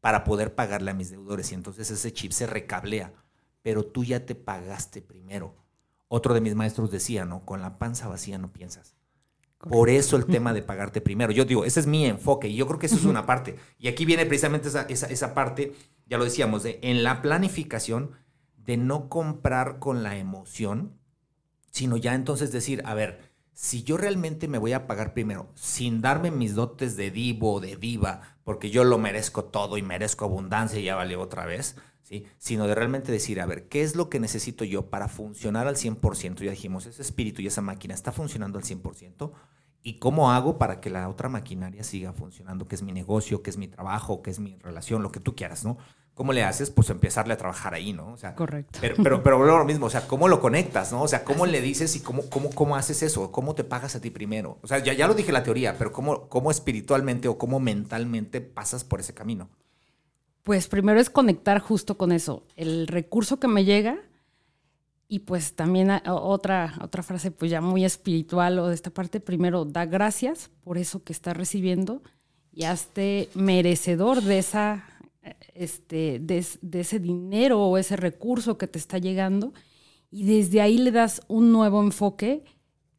[0.01, 1.51] para poder pagarle a mis deudores.
[1.51, 3.13] Y entonces ese chip se recablea.
[3.61, 5.55] Pero tú ya te pagaste primero.
[6.07, 7.45] Otro de mis maestros decía, ¿no?
[7.45, 8.95] Con la panza vacía no piensas.
[9.57, 11.31] Por eso el tema de pagarte primero.
[11.31, 13.55] Yo digo, ese es mi enfoque y yo creo que eso es una parte.
[13.79, 15.73] Y aquí viene precisamente esa, esa, esa parte,
[16.05, 18.11] ya lo decíamos, de en la planificación
[18.57, 20.99] de no comprar con la emoción,
[21.71, 26.01] sino ya entonces decir, a ver, si yo realmente me voy a pagar primero, sin
[26.01, 30.25] darme mis dotes de divo o de diva, porque yo lo merezco todo y merezco
[30.25, 32.25] abundancia y ya vale otra vez, ¿sí?
[32.37, 35.77] sino de realmente decir, a ver, ¿qué es lo que necesito yo para funcionar al
[35.77, 36.43] 100%?
[36.43, 39.31] Ya dijimos, ese espíritu y esa máquina está funcionando al 100%.
[39.81, 43.51] ¿Y cómo hago para que la otra maquinaria siga funcionando, que es mi negocio, que
[43.51, 45.77] es mi trabajo, que es mi relación, lo que tú quieras, ¿no?
[46.15, 46.71] ¿Cómo le haces?
[46.71, 48.13] Pues empezarle a trabajar ahí, ¿no?
[48.13, 48.79] O sea, Correcto.
[48.81, 51.03] Pero, pero, pero lo mismo, o sea, ¿cómo lo conectas, no?
[51.03, 53.31] O sea, ¿cómo le dices y cómo, cómo, cómo haces eso?
[53.33, 54.57] ¿Cómo te pagas a ti primero?
[54.61, 58.39] O sea, ya, ya lo dije la teoría, pero ¿cómo, ¿cómo espiritualmente o cómo mentalmente
[58.39, 59.49] pasas por ese camino?
[60.43, 62.43] Pues primero es conectar justo con eso.
[62.55, 63.97] El recurso que me llega,
[65.07, 69.65] y pues también otra, otra frase pues ya muy espiritual o de esta parte, primero
[69.65, 72.01] da gracias por eso que estás recibiendo
[72.51, 74.85] y hazte merecedor de, esa,
[75.53, 79.53] este, de, ese dinero o ese recurso que te está llegando
[80.11, 82.43] y desde ahí le das un nuevo enfoque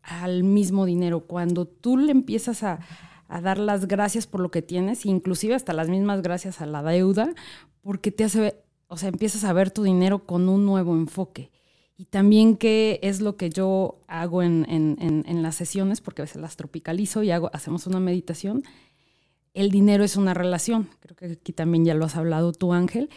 [0.03, 1.21] al mismo dinero.
[1.21, 2.81] Cuando tú le empiezas a,
[3.29, 6.83] a dar las gracias por lo que tienes, inclusive hasta las mismas gracias a la
[6.83, 7.35] deuda,
[7.83, 8.57] porque te hace,
[8.89, 11.51] o sea, empiezas a ver tu dinero con un nuevo enfoque.
[11.99, 16.25] Y también qué es lo que yo hago en, en, en, las sesiones, porque a
[16.25, 18.65] veces las tropicalizo y hago, hacemos una meditación.
[19.57, 20.91] El dinero es una relación.
[21.01, 23.09] Creo que aquí también ya lo has hablado tú, Ángel.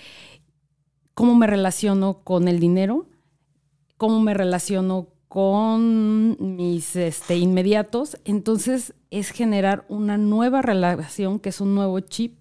[1.14, 3.08] ¿Cómo me relaciono con el dinero?
[3.98, 8.18] ¿Cómo me relaciono con mis este, inmediatos?
[8.24, 12.40] Entonces es generar una nueva relación, que es un nuevo chip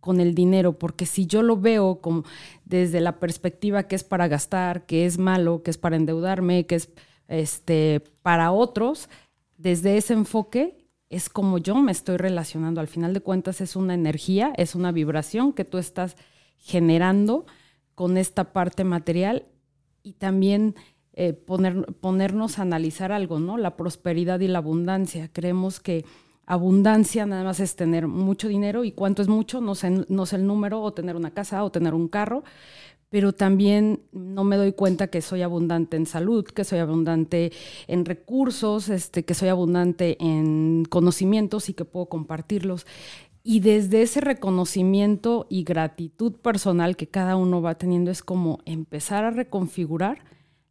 [0.00, 2.24] con el dinero, porque si yo lo veo como
[2.66, 6.74] desde la perspectiva que es para gastar, que es malo, que es para endeudarme, que
[6.74, 6.90] es
[7.28, 9.08] este para otros,
[9.56, 12.80] desde ese enfoque es como yo me estoy relacionando.
[12.80, 16.16] Al final de cuentas es una energía, es una vibración que tú estás
[16.58, 17.46] generando
[17.94, 19.46] con esta parte material
[20.02, 20.74] y también
[21.14, 23.56] eh, poner, ponernos a analizar algo, ¿no?
[23.56, 25.28] La prosperidad y la abundancia.
[25.32, 26.04] Creemos que
[26.46, 30.36] abundancia nada más es tener mucho dinero y cuánto es mucho, no sé, no sé
[30.36, 32.44] el número, o tener una casa o tener un carro,
[33.10, 37.52] pero también no me doy cuenta que soy abundante en salud, que soy abundante
[37.86, 42.86] en recursos, este, que soy abundante en conocimientos y que puedo compartirlos.
[43.42, 49.24] Y desde ese reconocimiento y gratitud personal que cada uno va teniendo es como empezar
[49.24, 50.18] a reconfigurar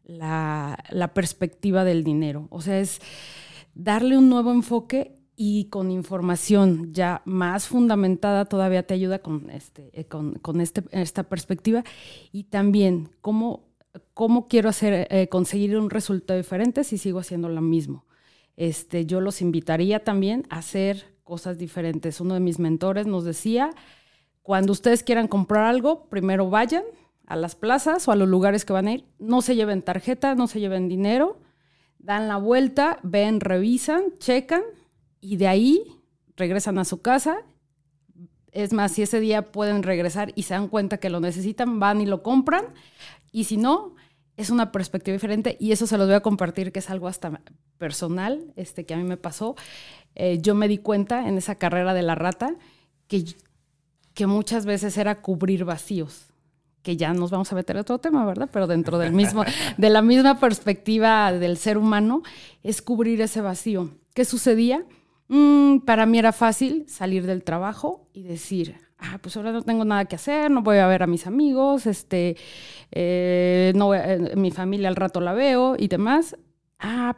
[0.03, 2.47] la, la perspectiva del dinero.
[2.51, 2.99] O sea, es
[3.73, 9.91] darle un nuevo enfoque y con información ya más fundamentada todavía te ayuda con, este,
[9.93, 11.83] eh, con, con este, esta perspectiva
[12.31, 13.67] y también cómo,
[14.15, 18.05] cómo quiero hacer, eh, conseguir un resultado diferente si sigo haciendo lo mismo.
[18.55, 22.19] Este, yo los invitaría también a hacer cosas diferentes.
[22.19, 23.69] Uno de mis mentores nos decía,
[24.41, 26.83] cuando ustedes quieran comprar algo, primero vayan
[27.27, 30.33] a las plazas o a los lugares que van a ir, no se lleven tarjeta,
[30.33, 31.37] no se lleven dinero,
[31.99, 34.63] dan la vuelta, ven, revisan, checan
[35.27, 35.83] y de ahí
[36.37, 37.39] regresan a su casa.
[38.53, 41.99] Es más, si ese día pueden regresar y se dan cuenta que lo necesitan, van
[41.99, 42.63] y lo compran.
[43.33, 43.95] Y si no,
[44.37, 47.41] es una perspectiva diferente y eso se los voy a compartir, que es algo hasta
[47.77, 49.57] personal, este, que a mí me pasó.
[50.15, 52.55] Eh, yo me di cuenta en esa carrera de la rata
[53.09, 53.25] que,
[54.13, 56.27] que muchas veces era cubrir vacíos
[56.83, 58.49] que ya nos vamos a meter a otro tema, ¿verdad?
[58.53, 59.43] Pero dentro del mismo,
[59.77, 62.23] de la misma perspectiva del ser humano,
[62.63, 63.89] es cubrir ese vacío.
[64.13, 64.85] ¿Qué sucedía?
[65.29, 69.83] Mm, para mí era fácil salir del trabajo y decir, ah, pues ahora no tengo
[69.85, 72.37] nada que hacer, no voy a ver a mis amigos, este,
[72.91, 76.37] eh, no, eh, mi familia al rato la veo y demás.
[76.79, 77.17] Ah,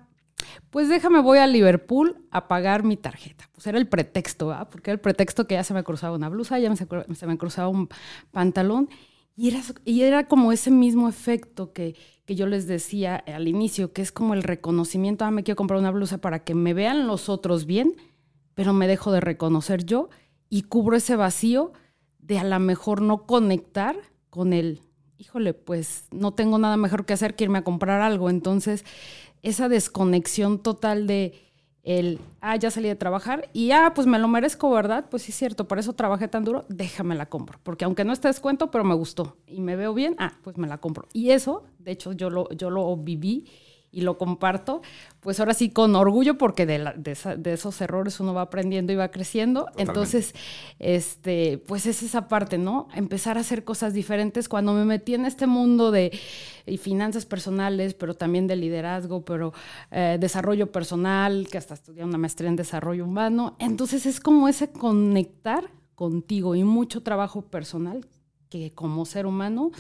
[0.70, 3.50] Pues déjame, voy a Liverpool a pagar mi tarjeta.
[3.54, 4.70] Pues era el pretexto, ¿verdad?
[4.72, 7.38] Porque era el pretexto que ya se me cruzaba una blusa, ya se, se me
[7.38, 7.90] cruzaba un
[8.32, 8.90] pantalón.
[9.36, 11.96] Y era, y era como ese mismo efecto que,
[12.30, 15.80] que yo les decía al inicio, que es como el reconocimiento, ah, me quiero comprar
[15.80, 17.96] una blusa para que me vean los otros bien,
[18.54, 20.10] pero me dejo de reconocer yo
[20.48, 21.74] y cubro ese vacío
[22.20, 23.96] de a lo mejor no conectar
[24.30, 24.82] con el,
[25.18, 28.30] híjole, pues no tengo nada mejor que hacer que irme a comprar algo.
[28.30, 28.86] Entonces,
[29.42, 31.34] esa desconexión total de
[31.84, 35.06] el, ah, ya salí de trabajar y, ah, pues me lo merezco, ¿verdad?
[35.10, 38.14] Pues sí, es cierto, por eso trabajé tan duro, déjame la compro, porque aunque no
[38.14, 41.08] esté descuento, pero me gustó y me veo bien, ah, pues me la compro.
[41.14, 43.46] Y eso, de hecho, yo lo, yo lo viví
[43.92, 44.82] y lo comparto,
[45.20, 49.10] pues ahora sí con orgullo porque de, de, esos errores uno va aprendiendo y va
[49.10, 49.68] creciendo.
[49.78, 50.34] Entonces,
[50.78, 52.88] este, pues es esa parte, ¿no?
[52.94, 54.48] Empezar a hacer cosas diferentes.
[54.48, 56.18] Cuando me metí en este mundo de
[56.78, 59.54] finanzas personales, pero también de liderazgo, pero
[59.92, 64.72] eh, desarrollo personal, que hasta estudié una maestría en desarrollo humano, entonces es como ese
[64.72, 68.06] conectar contigo y mucho trabajo personal
[68.50, 69.72] que como ser humano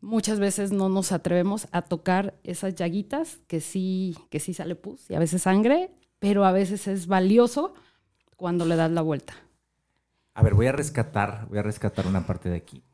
[0.00, 5.10] muchas veces no nos atrevemos a tocar esas llaguitas que sí, que sí sale pus
[5.10, 7.74] y a veces sangre, pero a veces es valioso
[8.36, 9.34] cuando le das la vuelta.
[10.34, 12.84] A ver, voy a rescatar, voy a rescatar una parte de aquí.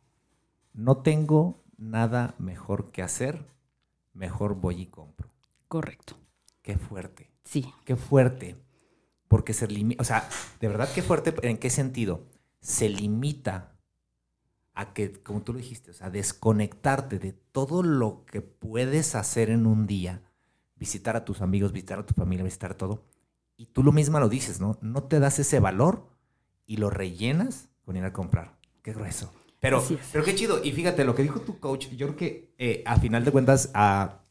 [0.72, 3.46] No tengo nada mejor que hacer,
[4.14, 5.28] mejor voy y compro.
[5.68, 6.16] Correcto.
[6.62, 7.30] Qué fuerte.
[7.44, 7.72] Sí.
[7.84, 8.56] Qué fuerte.
[9.28, 10.28] Porque se limita, o sea,
[10.60, 12.26] de verdad qué fuerte, ¿en qué sentido?
[12.60, 13.71] Se limita
[14.74, 19.50] a que, como tú lo dijiste, o sea, desconectarte de todo lo que puedes hacer
[19.50, 20.22] en un día,
[20.76, 23.04] visitar a tus amigos, visitar a tu familia, visitar todo,
[23.56, 24.78] y tú lo mismo lo dices, ¿no?
[24.80, 26.08] No te das ese valor
[26.66, 28.56] y lo rellenas con ir a comprar.
[28.82, 29.32] Qué grueso.
[29.60, 30.64] Pero, pero qué chido.
[30.64, 33.70] Y fíjate, lo que dijo tu coach, yo creo que eh, a final de cuentas
[33.74, 34.22] ah,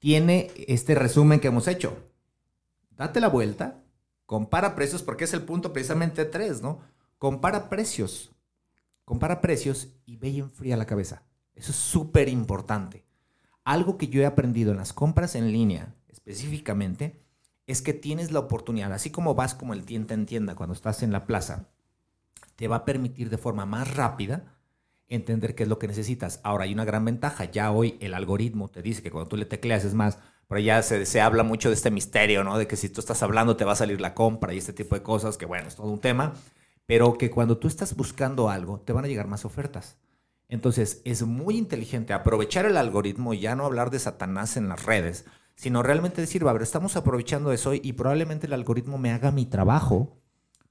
[0.00, 1.96] tiene este resumen que hemos hecho.
[2.96, 3.84] Date la vuelta,
[4.26, 6.80] compara precios, porque es el punto precisamente tres, ¿no?
[7.18, 8.32] Compara precios
[9.10, 11.24] compara precios y ve y enfría la cabeza.
[11.56, 13.04] Eso es súper importante.
[13.64, 17.20] Algo que yo he aprendido en las compras en línea específicamente
[17.66, 21.02] es que tienes la oportunidad, así como vas como el tienda en tienda cuando estás
[21.02, 21.70] en la plaza,
[22.54, 24.44] te va a permitir de forma más rápida
[25.08, 26.38] entender qué es lo que necesitas.
[26.44, 29.44] Ahora hay una gran ventaja, ya hoy el algoritmo te dice que cuando tú le
[29.44, 32.58] tecleas es más, pero ya se, se, habla mucho de este misterio, ¿no?
[32.58, 34.94] De que si tú estás hablando te va a salir la compra y este tipo
[34.94, 36.34] de cosas, que bueno, es todo un tema
[36.90, 39.96] pero que cuando tú estás buscando algo, te van a llegar más ofertas.
[40.48, 44.84] Entonces, es muy inteligente aprovechar el algoritmo y ya no hablar de Satanás en las
[44.86, 45.24] redes,
[45.54, 49.46] sino realmente decir, va, ver, estamos aprovechando eso y probablemente el algoritmo me haga mi
[49.46, 50.18] trabajo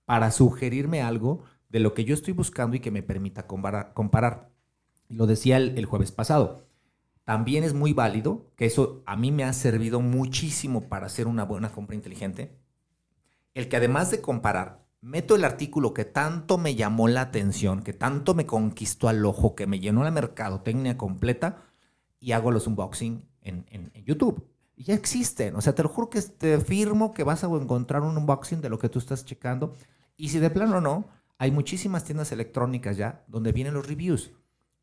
[0.03, 4.51] para sugerirme algo de lo que yo estoy buscando y que me permita comparar.
[5.07, 6.65] Lo decía el, el jueves pasado.
[7.23, 11.45] También es muy válido, que eso a mí me ha servido muchísimo para hacer una
[11.45, 12.57] buena compra inteligente,
[13.53, 17.93] el que además de comparar, meto el artículo que tanto me llamó la atención, que
[17.93, 21.63] tanto me conquistó al ojo, que me llenó la mercadotecnia completa
[22.19, 24.47] y hago los unboxing en, YouTube.
[24.75, 28.01] Y ya existen, o sea, te lo juro que te firmo que vas a encontrar
[28.01, 29.73] un unboxing de lo que tú estás checando.
[30.17, 31.07] Y si de plano no,
[31.37, 34.31] hay muchísimas tiendas electrónicas ya donde vienen los reviews.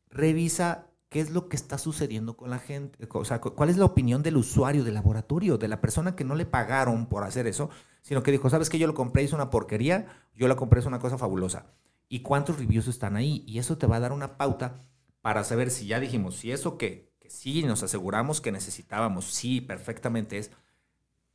[0.09, 3.85] Revisa qué es lo que está sucediendo con la gente, o sea, cuál es la
[3.85, 7.69] opinión del usuario del laboratorio, de la persona que no le pagaron por hacer eso,
[8.01, 8.77] sino que dijo, ¿sabes qué?
[8.77, 11.67] Yo lo compré, es una porquería, yo lo compré, es una cosa fabulosa.
[12.09, 13.43] ¿Y cuántos reviews están ahí?
[13.45, 14.79] Y eso te va a dar una pauta
[15.21, 19.61] para saber si ya dijimos, si eso que, que sí nos aseguramos que necesitábamos, sí,
[19.61, 20.51] perfectamente es,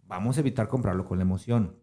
[0.05, 1.77] vamos a evitar comprarlo con la emoción.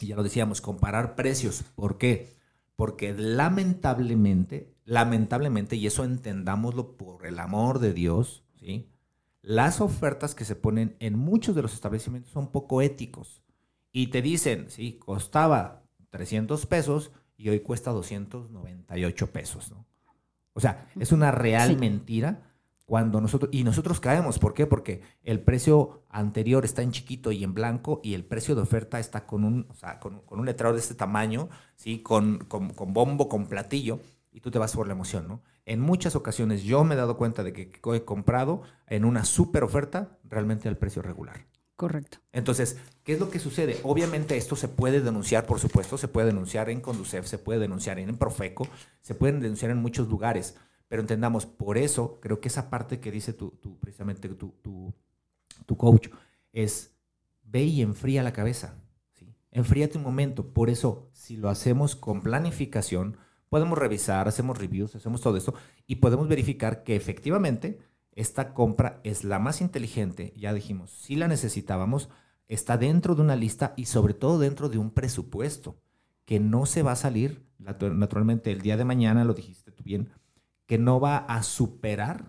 [0.00, 1.62] Y ya lo decíamos, comparar precios.
[1.74, 2.34] ¿Por qué?
[2.76, 8.90] Porque lamentablemente, lamentablemente, y eso entendámoslo por el amor de Dios, ¿sí?
[9.42, 13.42] Las ofertas que se ponen en muchos de los establecimientos son poco éticos.
[13.92, 19.86] Y te dicen, sí, costaba 300 pesos y hoy cuesta 298 pesos, ¿no?
[20.54, 22.54] O sea, es una real mentira
[22.86, 24.66] cuando nosotros, y nosotros caemos, ¿por qué?
[24.66, 29.00] Porque el precio anterior está en chiquito y en blanco y el precio de oferta
[29.00, 32.00] está con un, o sea, con, un letrero de este tamaño, ¿sí?
[32.00, 34.00] Con, con, con, bombo, con platillo,
[34.34, 35.42] y tú te vas por la emoción, ¿no?
[35.64, 39.64] En muchas ocasiones yo me he dado cuenta de que he comprado en una super
[39.64, 41.46] oferta realmente al precio regular.
[41.76, 42.18] Correcto.
[42.32, 43.78] Entonces, ¿qué es lo que sucede?
[43.82, 47.98] Obviamente esto se puede denunciar, por supuesto, se puede denunciar en Conducef, se puede denunciar
[47.98, 48.68] en Profeco,
[49.00, 50.54] se pueden denunciar en muchos lugares
[50.88, 56.08] pero entendamos, por eso creo que esa parte que dice tu, precisamente tu, tu, coach
[56.52, 56.94] es
[57.42, 58.76] ve y enfría la cabeza.
[59.12, 59.34] ¿sí?
[59.50, 60.52] Enfríate un momento.
[60.52, 63.16] Por eso, si lo hacemos con planificación,
[63.54, 65.54] podemos revisar, hacemos reviews, hacemos todo esto
[65.86, 67.78] y podemos verificar que efectivamente
[68.10, 72.08] esta compra es la más inteligente, ya dijimos, si la necesitábamos,
[72.48, 75.76] está dentro de una lista y sobre todo dentro de un presupuesto
[76.24, 80.10] que no se va a salir, naturalmente el día de mañana, lo dijiste tú bien,
[80.66, 82.24] que no va a superar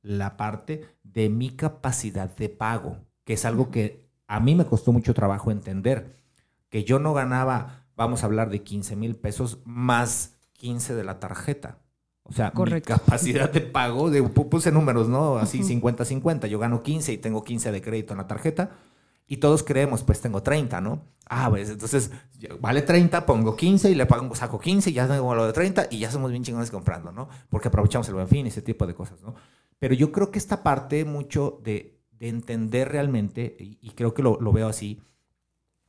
[0.00, 4.92] la parte de mi capacidad de pago, que es algo que a mí me costó
[4.92, 6.16] mucho trabajo entender,
[6.70, 11.18] que yo no ganaba, vamos a hablar de 15 mil pesos más 15 de la
[11.18, 11.78] tarjeta.
[12.24, 15.38] O sea, mi capacidad de pago, de, puse números, ¿no?
[15.38, 18.70] Así 50-50, yo gano 15 y tengo 15 de crédito en la tarjeta.
[19.26, 21.02] Y todos creemos, pues tengo 30, ¿no?
[21.26, 22.10] Ah, pues entonces
[22.60, 25.88] vale 30, pongo 15 y le pago, saco 15 y ya tengo lo de 30
[25.90, 27.28] y ya somos bien chingones comprando, ¿no?
[27.48, 29.34] Porque aprovechamos el buen fin y ese tipo de cosas, ¿no?
[29.78, 34.68] Pero yo creo que esta parte mucho de, entender realmente, y, creo que lo, veo
[34.68, 35.00] así,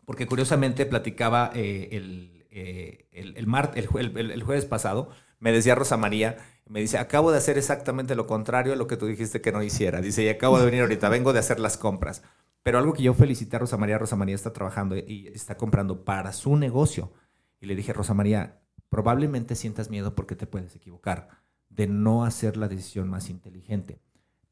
[0.06, 6.38] porque curiosamente platicaba eh, el, eh, el, el, el, jueves pasado, me decía Rosa María,
[6.68, 9.64] me dice, acabo de hacer exactamente lo contrario a lo que tú dijiste que no
[9.64, 10.02] hiciera.
[10.02, 12.24] Dice, y acabo de venir ahorita, vengo de hacer las compras.
[12.64, 16.06] Pero algo que yo felicité a Rosa María, Rosa María está trabajando y está comprando
[16.06, 17.12] para su negocio.
[17.60, 21.30] Y le dije, Rosa María, probablemente sientas miedo porque te puedes equivocar
[21.70, 24.02] de no hacer la decisión más inteligente.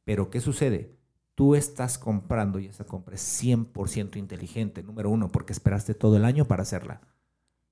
[0.05, 0.95] Pero ¿qué sucede?
[1.35, 4.83] Tú estás comprando y esa compra es 100% inteligente.
[4.83, 7.01] Número uno, porque esperaste todo el año para hacerla.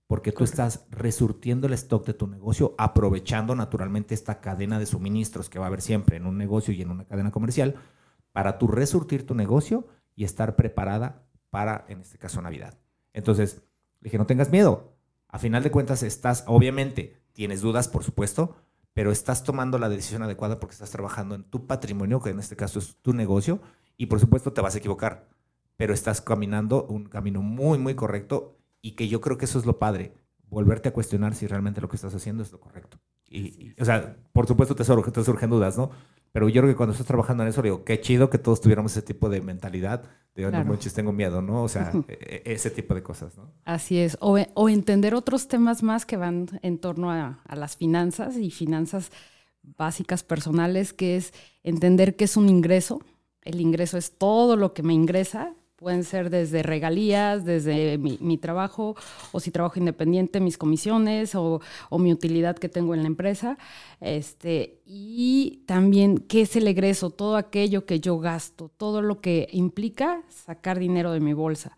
[0.08, 5.50] Porque tú estás resurtiendo el stock de tu negocio, aprovechando naturalmente esta cadena de suministros
[5.50, 7.76] que va a haber siempre en un negocio y en una cadena comercial,
[8.32, 12.78] para tú resurtir tu negocio y estar preparada para, en este caso, Navidad.
[13.14, 13.64] Entonces,
[14.00, 14.96] le dije, no tengas miedo.
[15.28, 18.56] A final de cuentas, estás, obviamente, tienes dudas, por supuesto,
[18.94, 22.56] pero estás tomando la decisión adecuada porque estás trabajando en tu patrimonio, que en este
[22.56, 23.60] caso es tu negocio,
[23.98, 25.28] y por supuesto te vas a equivocar,
[25.76, 29.66] pero estás caminando un camino muy, muy correcto y que yo creo que eso es
[29.66, 30.14] lo padre,
[30.50, 33.00] volverte a cuestionar si realmente lo que estás haciendo es lo correcto.
[33.30, 35.92] Y, o sea, por supuesto te, te surgen dudas, ¿no?
[36.32, 38.92] Pero yo creo que cuando estás trabajando en eso, digo, qué chido que todos tuviéramos
[38.92, 40.04] ese tipo de mentalidad
[40.36, 41.64] de, no muchos tengo miedo, ¿no?
[41.64, 43.52] O sea, e, e, ese tipo de cosas, ¿no?
[43.66, 44.18] Así es.
[44.22, 48.52] O, o entender otros temas más que van en torno a, a las finanzas y
[48.52, 49.12] finanzas
[49.78, 53.02] básicas personales, que es entender que es un ingreso.
[53.42, 58.96] El ingreso es todo lo que me ingresa Pueden ser desde regalías, desde mi, trabajo,
[59.32, 61.62] o si trabajo independiente, mis comisiones o,
[61.92, 63.58] mi utilidad que tengo en la empresa.
[64.02, 69.50] Este, y también qué es el egreso, todo aquello que yo gasto, todo lo que
[69.52, 71.76] implica sacar dinero de mi bolsa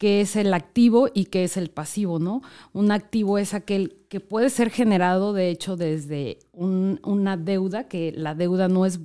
[0.00, 2.40] qué es el activo y qué es el pasivo, ¿no?
[2.72, 8.34] Un activo es aquel que puede ser generado, de hecho, desde una deuda, que la
[8.34, 8.98] deuda no es,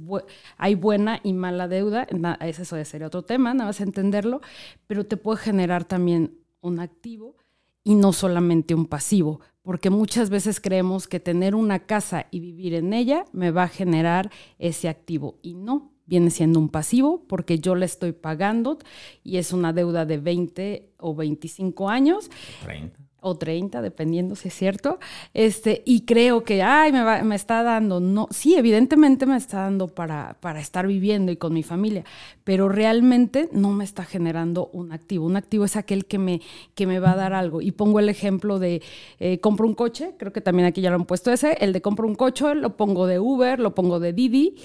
[0.56, 2.08] hay buena y mala deuda,
[2.40, 4.40] eso sería otro tema, nada más entenderlo,
[4.88, 7.36] pero te puede generar también un activo
[7.84, 12.74] y no solamente un pasivo, porque muchas veces creemos que tener una casa y vivir
[12.74, 17.60] en ella me va a generar ese activo y no, viene siendo un pasivo porque
[17.60, 18.78] yo le estoy pagando
[19.24, 22.30] y es una deuda de 20 o 25 años.
[22.64, 23.00] 30.
[23.28, 25.00] O 30, dependiendo si es cierto.
[25.34, 28.00] Este, y creo que, ay, me, me está dando.
[28.00, 32.04] No, sí, evidentemente me está dando para, para estar viviendo y con mi familia,
[32.44, 35.26] pero realmente no me está generando un activo.
[35.26, 36.40] Un activo es aquel que me,
[36.76, 37.62] que me va a dar algo.
[37.64, 38.84] Y pongo el ejemplo de
[39.20, 41.82] eh, compro un coche, creo que también aquí ya lo han puesto ese, el de
[41.82, 44.56] compro un coche, lo pongo de Uber, lo pongo de Didi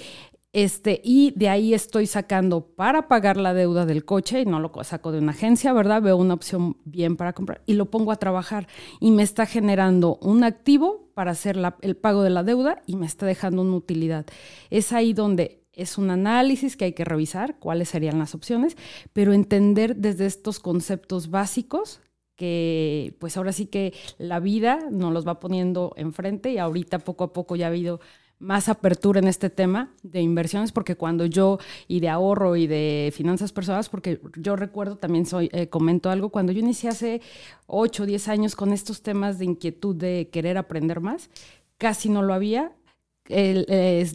[0.53, 4.73] este, y de ahí estoy sacando para pagar la deuda del coche y no lo
[4.83, 6.03] saco de una agencia, ¿verdad?
[6.03, 8.67] Veo una opción bien para comprar y lo pongo a trabajar
[8.99, 13.07] y me está generando un activo para hacer el pago de la deuda y me
[13.07, 14.27] está dejando una utilidad.
[14.71, 18.77] Es ahí donde es un análisis que hay que revisar, cuáles serían las opciones,
[19.13, 22.01] pero entender desde estos conceptos básicos
[22.35, 27.25] que pues ahora sí que la vida nos los va poniendo enfrente y ahorita poco
[27.25, 28.01] a poco ya ha habido
[28.41, 33.13] más apertura en este tema de inversiones, porque cuando yo, y de ahorro y de
[33.15, 37.21] finanzas personales, porque yo recuerdo, también soy, eh, comento algo, cuando yo inicié hace
[37.67, 41.29] 8 o 10 años con estos temas de inquietud de querer aprender más,
[41.77, 42.73] casi no lo había,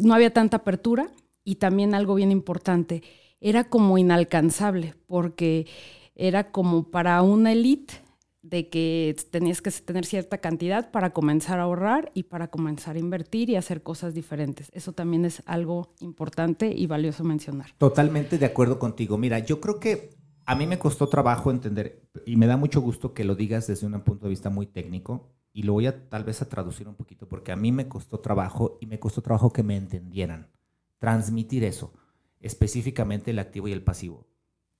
[0.01, 1.07] no había tanta apertura
[1.43, 3.03] y también algo bien importante,
[3.39, 5.67] era como inalcanzable, porque
[6.15, 8.04] era como para una élite
[8.49, 12.99] de que tenías que tener cierta cantidad para comenzar a ahorrar y para comenzar a
[12.99, 14.69] invertir y hacer cosas diferentes.
[14.71, 17.71] Eso también es algo importante y valioso mencionar.
[17.79, 19.17] Totalmente de acuerdo contigo.
[19.17, 20.11] Mira, yo creo que
[20.45, 23.87] a mí me costó trabajo entender y me da mucho gusto que lo digas desde
[23.87, 26.95] un punto de vista muy técnico y lo voy a tal vez a traducir un
[26.95, 30.51] poquito porque a mí me costó trabajo y me costó trabajo que me entendieran.
[30.99, 31.93] Transmitir eso,
[32.41, 34.27] específicamente el activo y el pasivo.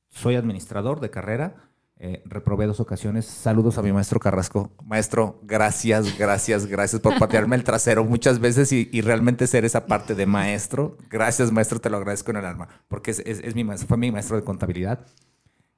[0.09, 3.25] Soy administrador de carrera Eh, reprobé dos ocasiones.
[3.25, 4.71] Saludos a mi maestro Carrasco.
[4.83, 10.13] Maestro, gracias, gracias, gracias por patearme el trasero muchas veces y, realmente ser esa parte
[10.13, 10.97] de maestro.
[11.09, 14.35] Gracias, maestro, te lo agradezco en el alma, porque es, mi maestro, fue mi maestro
[14.35, 15.05] de contabilidad,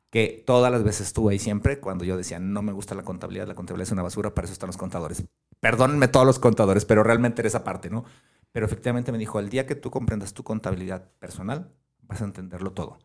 [0.10, 3.48] que todas las veces estuvo ahí siempre cuando yo decía, no me gusta la contabilidad,
[3.48, 5.24] la contabilidad es una basura, para eso están los contadores.
[5.60, 8.06] Perdónenme todos los contadores, pero realmente era esa parte, ¿no?
[8.52, 12.72] Pero efectivamente me dijo, el día que tú comprendas tu contabilidad personal, vas a entenderlo
[12.72, 12.98] todo.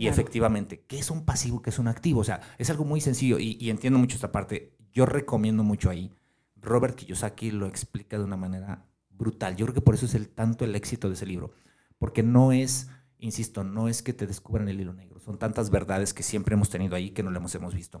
[0.00, 1.60] Y efectivamente, ¿qué es un pasivo?
[1.60, 2.20] ¿Qué es un activo?
[2.20, 4.76] O sea, es algo muy sencillo y, entiendo mucho esta parte.
[4.92, 6.12] Yo recomiendo mucho ahí.
[6.54, 9.56] Robert Kiyosaki lo explica de una manera brutal.
[9.56, 11.50] Yo creo que por eso es el, tanto el éxito de ese libro.
[11.98, 12.88] Porque no es,
[13.18, 15.18] insisto, no es que te descubran el hilo negro.
[15.18, 18.00] Son tantas verdades que siempre hemos tenido ahí que no hemos, hemos visto.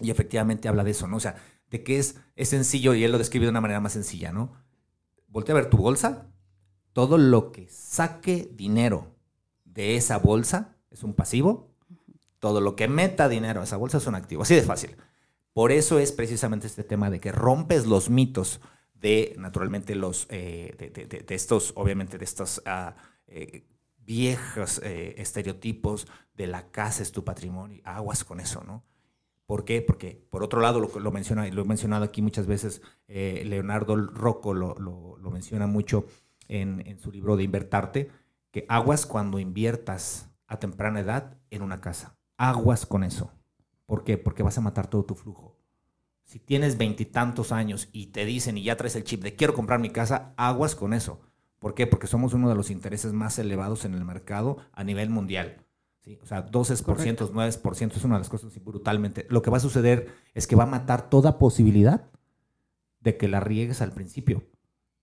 [0.00, 1.16] Y efectivamente habla de eso, ¿no?
[1.16, 1.34] O sea,
[1.70, 4.52] de que es, es sencillo y él lo describe de una manera más sencilla, ¿no?
[5.26, 6.30] Voltea a ver tu bolsa.
[6.92, 9.16] Todo lo que saque dinero
[9.64, 11.70] de esa bolsa es un pasivo.
[12.38, 14.42] Todo lo que meta dinero a esa bolsa es un activo.
[14.42, 14.96] Así de fácil.
[15.52, 18.60] Por eso es precisamente este tema de que rompes los mitos
[18.94, 23.66] de, naturalmente, los, eh, de, estos, obviamente, de estos ah, eh,
[23.98, 27.80] viejos eh, estereotipos de la casa es tu patrimonio.
[27.84, 28.84] Aguas con eso, ¿no?
[29.46, 29.80] ¿Por qué?
[29.80, 34.74] Porque, por otro lado, lo, menciona, lo he mencionado aquí muchas veces, Leonardo Rocco lo,
[34.76, 36.04] lo menciona mucho
[36.48, 38.10] en, en, su libro de Invertarte,
[38.50, 42.16] que aguas cuando inviertas a temprana edad en una casa.
[42.36, 43.32] Aguas con eso.
[43.86, 44.18] ¿Por qué?
[44.18, 45.56] Porque vas a matar todo tu flujo.
[46.24, 49.78] Si tienes veintitantos años y te dicen y ya traes el chip de quiero comprar
[49.78, 51.20] mi casa, aguas con eso.
[51.58, 51.86] ¿Por qué?
[51.86, 55.64] Porque somos uno de los intereses más elevados en el mercado a nivel mundial.
[56.00, 56.18] ¿sí?
[56.22, 59.26] O sea, 12%, 9% es una de las cosas brutalmente.
[59.30, 62.10] Lo que va a suceder es que va a matar toda posibilidad
[63.00, 64.42] de que la riegues al principio.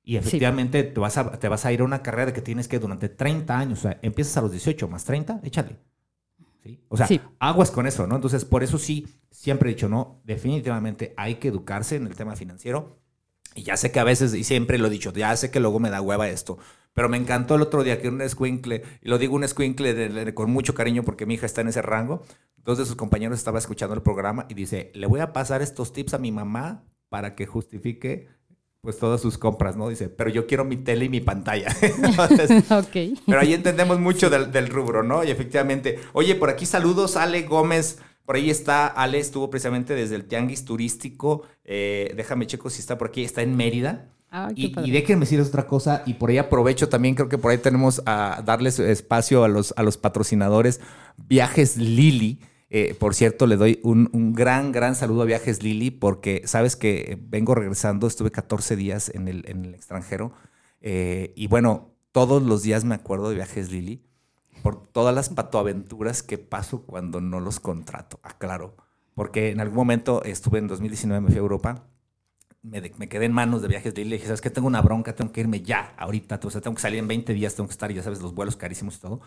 [0.03, 2.77] Y efectivamente te, vas a, te vas a ir a una carrera que tienes que
[2.79, 5.77] durante 30 años, o sea, empiezas a los 18 más 30, échale.
[6.61, 6.79] ¿Sí?
[6.89, 7.07] O sea,
[7.39, 8.15] aguas con eso, ¿no?
[8.15, 12.35] Entonces, por eso sí, siempre he dicho, no, definitivamente hay que educarse en el tema
[12.35, 12.99] financiero.
[13.55, 15.79] Y ya sé que a veces, y siempre lo he dicho, ya sé que luego
[15.79, 16.57] me da hueva esto,
[16.93, 20.51] pero me encantó el otro día que un escuincle, y lo digo un escuincle con
[20.51, 22.23] mucho cariño porque mi hija está en ese rango,
[22.57, 25.93] dos de sus compañeros estaba escuchando el programa y dice, le voy a pasar estos
[25.93, 28.27] tips a mi mamá para que justifique
[28.83, 29.87] pues todas sus compras, ¿no?
[29.87, 31.69] Dice, pero yo quiero mi tele y mi pantalla.
[32.69, 33.17] ok.
[33.25, 35.23] Pero ahí entendemos mucho del, rubro, ¿no?
[35.23, 37.99] Y efectivamente, oye, por aquí saludos, Ale Gómez.
[38.25, 41.43] Por ahí está, Ale estuvo precisamente desde el Tianguis Turístico.
[41.63, 44.09] Eh, déjame checo si está por aquí, está en Mérida.
[44.29, 47.51] Ah, y, y, déjenme decirles otra cosa, y por ahí aprovecho también, creo que por
[47.51, 50.81] ahí tenemos a darles espacio a los, a los patrocinadores.
[51.29, 52.39] Viajes Lili.
[52.75, 57.19] Eh, por cierto, le doy un, gran, gran saludo a Viajes Lili, porque sabes que
[57.21, 60.33] vengo regresando, estuve 14 días en el, en el extranjero,
[60.81, 64.03] eh, y bueno, todos los días me acuerdo de Viajes Lili,
[64.63, 68.75] por todas las patoaventuras que paso cuando no los contrato, aclaro,
[69.13, 71.85] porque en algún momento estuve en 2019, me fui a Europa,
[72.63, 74.49] me, me, quedé en manos de viajes Lili, y dije, ¿sabes qué?
[74.49, 77.35] Tengo una bronca, tengo que irme ya, ahorita, o sea, tengo que salir en 20
[77.35, 79.21] días, tengo que estar, ya sabes, los vuelos carísimos y todo.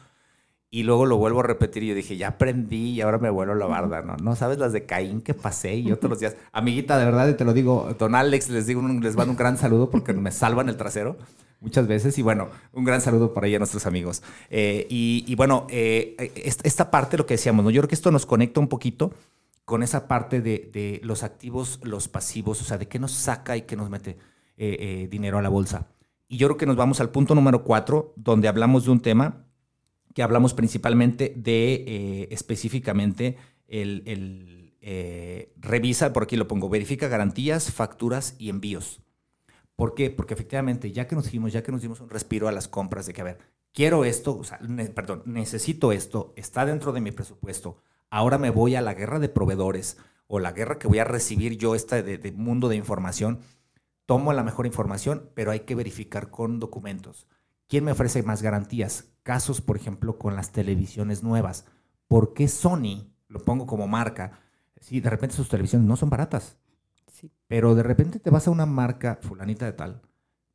[0.68, 3.52] Y luego lo vuelvo a repetir y yo dije, ya aprendí y ahora me vuelvo
[3.52, 4.16] a la barda, ¿no?
[4.16, 6.36] No sabes las de Caín que pasé y yo todos los días.
[6.52, 9.58] Amiguita, de verdad, y te lo digo, don Alex, les digo, les mando un gran
[9.58, 11.16] saludo porque me salvan el trasero
[11.60, 12.18] muchas veces.
[12.18, 14.24] Y bueno, un gran saludo para ella, nuestros amigos.
[14.50, 17.70] Eh, y, bueno, eh, esta parte, lo que decíamos, ¿no?
[17.70, 19.12] Yo creo que esto nos conecta un poquito
[19.64, 23.62] con esa parte de, los activos, los pasivos, o sea, de qué nos saca y
[23.62, 24.16] qué nos mete
[24.56, 25.86] eh, dinero a la bolsa.
[26.28, 29.45] Y yo creo que nos vamos al punto número cuatro, donde hablamos de un tema
[30.16, 33.36] que hablamos principalmente de eh, específicamente
[33.68, 39.02] el, eh, revisa, por aquí lo pongo, verifica garantías, facturas y envíos.
[39.74, 40.08] ¿Por qué?
[40.08, 43.04] Porque efectivamente, ya que nos dijimos, ya que nos dimos un respiro a las compras
[43.04, 43.38] de que, a ver,
[43.74, 44.58] quiero esto, o sea,
[44.94, 47.76] perdón, necesito esto, está dentro de mi presupuesto,
[48.08, 49.98] ahora me voy a la guerra de proveedores
[50.28, 53.40] o la guerra que voy a recibir yo, esta de mundo de información,
[54.06, 57.26] tomo la mejor información, pero hay que verificar con documentos.
[57.68, 59.12] ¿Quién me ofrece más garantías?
[59.22, 61.66] Casos, por ejemplo, con las televisiones nuevas.
[62.08, 64.40] ¿Por qué Sony, lo pongo como marca,
[64.80, 66.56] si de repente sus televisiones no son baratas?
[67.12, 67.32] Sí.
[67.48, 70.02] Pero de repente te vas a una marca fulanita de tal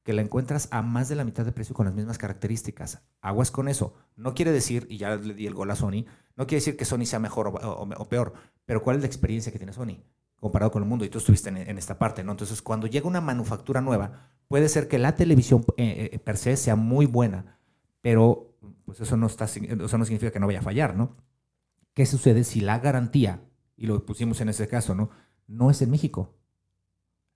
[0.03, 3.03] que la encuentras a más de la mitad de precio con las mismas características.
[3.21, 3.93] Aguas con eso.
[4.15, 6.05] No quiere decir, y ya le di el gol a Sony,
[6.35, 8.33] no quiere decir que Sony sea mejor o, peor,
[8.65, 10.03] pero ¿cuál es la experiencia que tiene Sony
[10.35, 11.05] comparado con el mundo?
[11.05, 12.31] Y tú estuviste en, esta parte, ¿no?
[12.31, 16.57] Entonces, cuando llega una manufactura nueva, puede ser que la televisión eh, eh, per se
[16.57, 17.57] sea muy buena,
[18.01, 21.15] pero pues eso no, está, eso no significa que no vaya a fallar, ¿no?
[21.93, 23.41] ¿Qué sucede si la garantía,
[23.77, 25.09] y lo pusimos en ese caso, ¿no?
[25.47, 26.35] No es en México.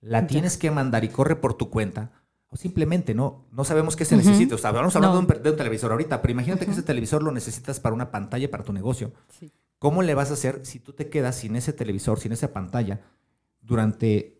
[0.01, 2.11] La tienes que mandar y corre por tu cuenta,
[2.47, 4.55] o simplemente no, no sabemos qué se necesita.
[4.55, 7.79] O sea, vamos hablando de, un, televisor ahorita, pero imagínate que ese televisor lo necesitas
[7.79, 9.13] para una pantalla, para tu negocio.
[9.79, 13.01] ¿Cómo le vas a hacer si tú te quedas sin ese televisor, sin esa pantalla,
[13.61, 14.34] durante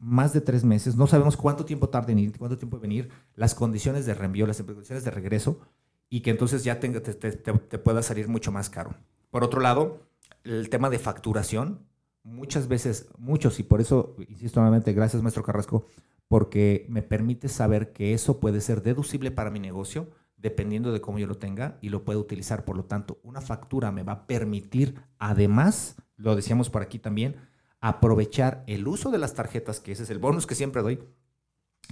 [0.00, 0.96] más de tres meses?
[0.96, 4.46] No sabemos cuánto tiempo tarda en ir, cuánto tiempo en venir, las condiciones de reenvío,
[4.46, 5.60] las condiciones de regreso,
[6.08, 8.94] y que entonces ya te, te pueda salir mucho más caro.
[9.30, 10.00] Por otro lado,
[10.42, 11.86] el tema de facturación,
[12.24, 15.86] muchas veces, muchos, y por eso, insisto nuevamente, gracias, maestro Carrasco,
[16.26, 20.08] porque me permite saber que eso puede ser deducible para mi negocio
[20.40, 22.64] dependiendo de cómo yo lo tenga y lo puedo utilizar.
[22.64, 27.36] Por lo tanto, una factura me va a permitir, además, lo decíamos por aquí también,
[27.80, 31.00] aprovechar el uso de las tarjetas, que ese es el bonus que siempre doy,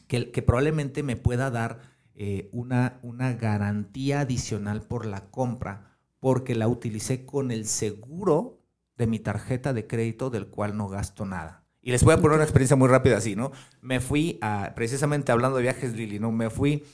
[0.06, 1.80] que, probablemente me pueda dar
[2.14, 8.58] eh, una, una garantía adicional por la compra, porque la utilicé con el seguro
[8.96, 11.64] de mi tarjeta de crédito del cual no gasto nada.
[11.80, 13.52] Y les voy a poner una experiencia muy rápida así, ¿no?
[13.80, 16.32] Me fui a, precisamente hablando de viajes, Lili, ¿no?
[16.32, 16.84] Me fui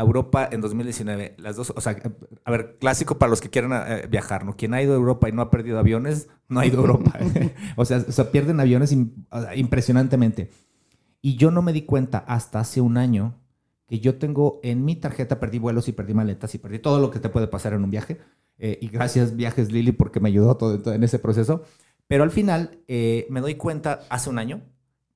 [0.00, 1.34] Europa en 2019.
[1.38, 1.96] Las dos, o sea,
[2.44, 4.56] a ver, clásico para los que quieran eh, viajar, ¿no?
[4.56, 7.18] Quien ha ido a Europa y no ha perdido aviones, no ha ido a Europa.
[7.76, 8.94] o, sea, o pierden aviones
[9.54, 10.50] impresionantemente.
[11.20, 13.34] Y yo no me di cuenta hasta hace un año
[13.88, 17.10] que yo tengo en mi tarjeta, perdí vuelos y perdí maletas y perdí todo lo
[17.10, 18.18] que te puede pasar en un viaje.
[18.58, 21.62] Eh, y gracias Viajes Lili porque me ayudó todo, en ese proceso.
[22.06, 24.62] Pero al final eh, me doy cuenta hace un año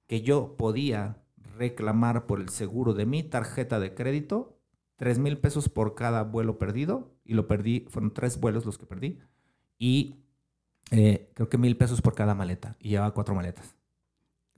[0.06, 1.18] que yo podía
[1.58, 4.58] reclamar por el seguro de mi tarjeta de crédito
[5.02, 8.86] 3 mil pesos por cada vuelo perdido y lo perdí, fueron tres vuelos los que
[8.86, 9.18] perdí
[9.76, 10.22] y
[10.92, 13.74] eh, creo que mil pesos por cada maleta y llevaba cuatro maletas.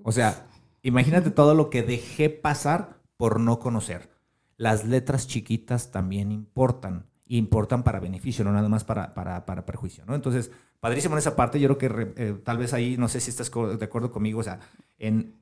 [0.03, 0.47] O sea,
[0.83, 4.11] imagínate todo lo que dejé pasar por no conocer.
[4.59, 10.05] Las letras chiquitas también importan, importan para beneficio, no nada más para, para, para perjuicio,
[10.05, 10.15] ¿no?
[10.15, 13.31] Entonces, padrísimo en esa parte, yo creo que eh, tal vez ahí, no sé si
[13.31, 14.61] estás de acuerdo conmigo, o sea,
[14.99, 15.41] en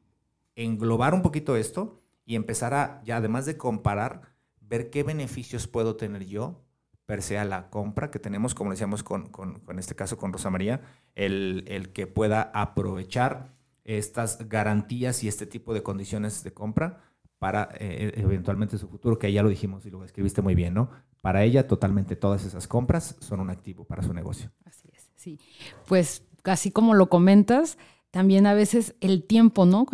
[0.54, 4.31] englobar un poquito esto y empezar a, ya además de comparar,
[4.72, 6.64] ver qué beneficios puedo tener yo
[7.04, 10.48] per se a la compra que tenemos, como decíamos con, con, este caso con Rosa
[10.48, 10.80] María,
[11.14, 13.52] el, el, que pueda aprovechar
[13.84, 17.02] estas garantías y este tipo de condiciones de compra
[17.38, 20.88] para eh, eventualmente su futuro, que ya lo dijimos y lo escribiste muy bien, ¿no?
[21.20, 24.52] Para ella totalmente todas esas compras son un activo para su negocio.
[24.64, 25.38] Así es, sí.
[25.86, 27.76] Pues así como lo comentas,
[28.10, 29.86] también a veces el tiempo, ¿no?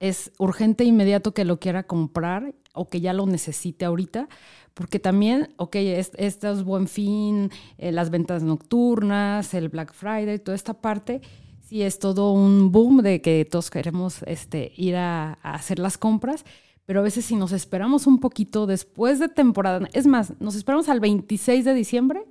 [0.00, 4.28] Es urgente e inmediato que lo quiera comprar o que ya lo necesite ahorita,
[4.74, 10.54] porque también, ok, esto es buen fin, eh, las ventas nocturnas, el Black Friday, toda
[10.54, 11.20] esta parte,
[11.68, 16.44] sí es todo un boom de que todos queremos este, ir a, hacer las compras,
[16.86, 20.88] pero a veces si nos esperamos un poquito después de temporada, es más, nos esperamos
[20.88, 22.24] al 26 de diciembre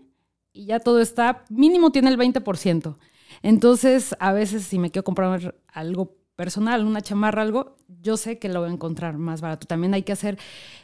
[0.53, 2.97] y ya todo está, mínimo tiene el 20%.
[3.43, 8.47] Entonces, a veces si me quiero comprar algo personal, una chamarra, algo, yo sé que
[8.47, 9.67] lo voy a encontrar más barato.
[9.67, 10.37] También hay que hacer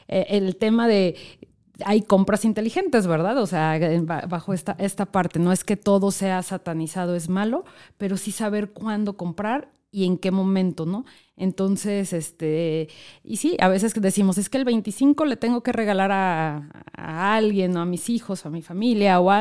[0.10, 1.16] eh, el tema de
[1.86, 3.38] hay compras inteligentes, ¿verdad?
[3.38, 3.80] O sea,
[4.28, 7.66] bajo esta, esta parte, no es que todo sea satanizado, es malo,
[7.97, 11.06] pero sí saber cuándo comprar y en qué momento, ¿no?
[11.36, 12.90] Entonces, este,
[13.24, 16.70] y sí, a veces decimos, es que el 25 le tengo que regalar a,
[17.36, 19.32] alguien, o a mis hijos, o a mi familia, o,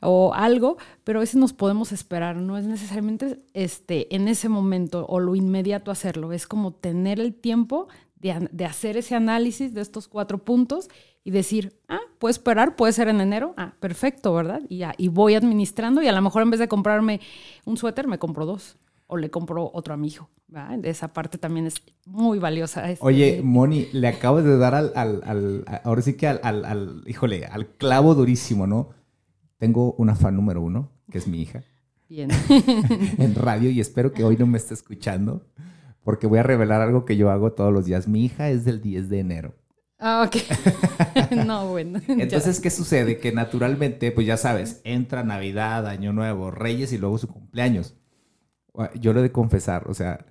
[0.00, 5.06] o algo, pero a veces nos podemos esperar, no es necesariamente este, en ese momento
[5.08, 9.82] o lo inmediato hacerlo, es como tener el tiempo de, de hacer ese análisis de
[9.82, 10.88] estos cuatro puntos
[11.22, 14.62] y decir, ah, puedo esperar, puede ser en enero, ah, perfecto, ¿verdad?
[14.68, 17.20] Y, ya, y voy administrando y a lo mejor en vez de comprarme
[17.66, 20.30] un suéter, me compro dos o le compro otro a mi hijo.
[20.82, 22.90] Esa parte también es muy valiosa.
[22.90, 27.02] Este, Oye, Moni, le acabo de dar al, al, al ahora sí que al, al,
[27.06, 28.90] híjole, al clavo durísimo, ¿no?
[29.58, 31.64] Tengo una fan número uno, que es mi hija.
[32.08, 32.30] Bien.
[33.18, 35.44] en radio y espero que hoy no me esté escuchando
[36.04, 38.06] porque voy a revelar algo que yo hago todos los días.
[38.06, 39.54] Mi hija es del 10 de enero.
[39.98, 40.36] Ah, ok.
[41.46, 42.00] no, bueno.
[42.06, 43.18] Entonces, ¿qué sucede?
[43.18, 47.96] Que naturalmente, pues ya sabes, entra Navidad, Año Nuevo, Reyes y luego su cumpleaños.
[49.00, 50.26] Yo lo he de confesar, o sea,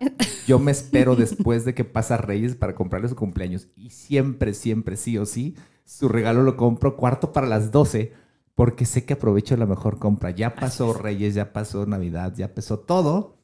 [0.48, 4.98] yo me espero después de que pasa Reyes para comprarle su cumpleaños y siempre, siempre,
[4.98, 8.14] sí o sí, su regalo lo compro cuarto para las 12
[8.56, 10.32] porque sé que aprovecho la mejor compra.
[10.32, 13.36] Ya pasó Reyes, ya pasó Navidad, ya pasó todo.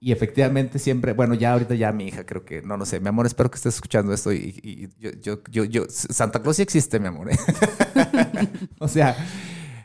[0.00, 3.08] Y efectivamente siempre, bueno, ya ahorita ya mi hija creo que, no, no sé, mi
[3.08, 7.00] amor, espero que estés escuchando esto y, yo, yo, yo, yo, Santa Claus sí existe,
[7.00, 7.30] mi amor.
[7.32, 7.36] ¿eh?
[8.78, 9.16] o sea,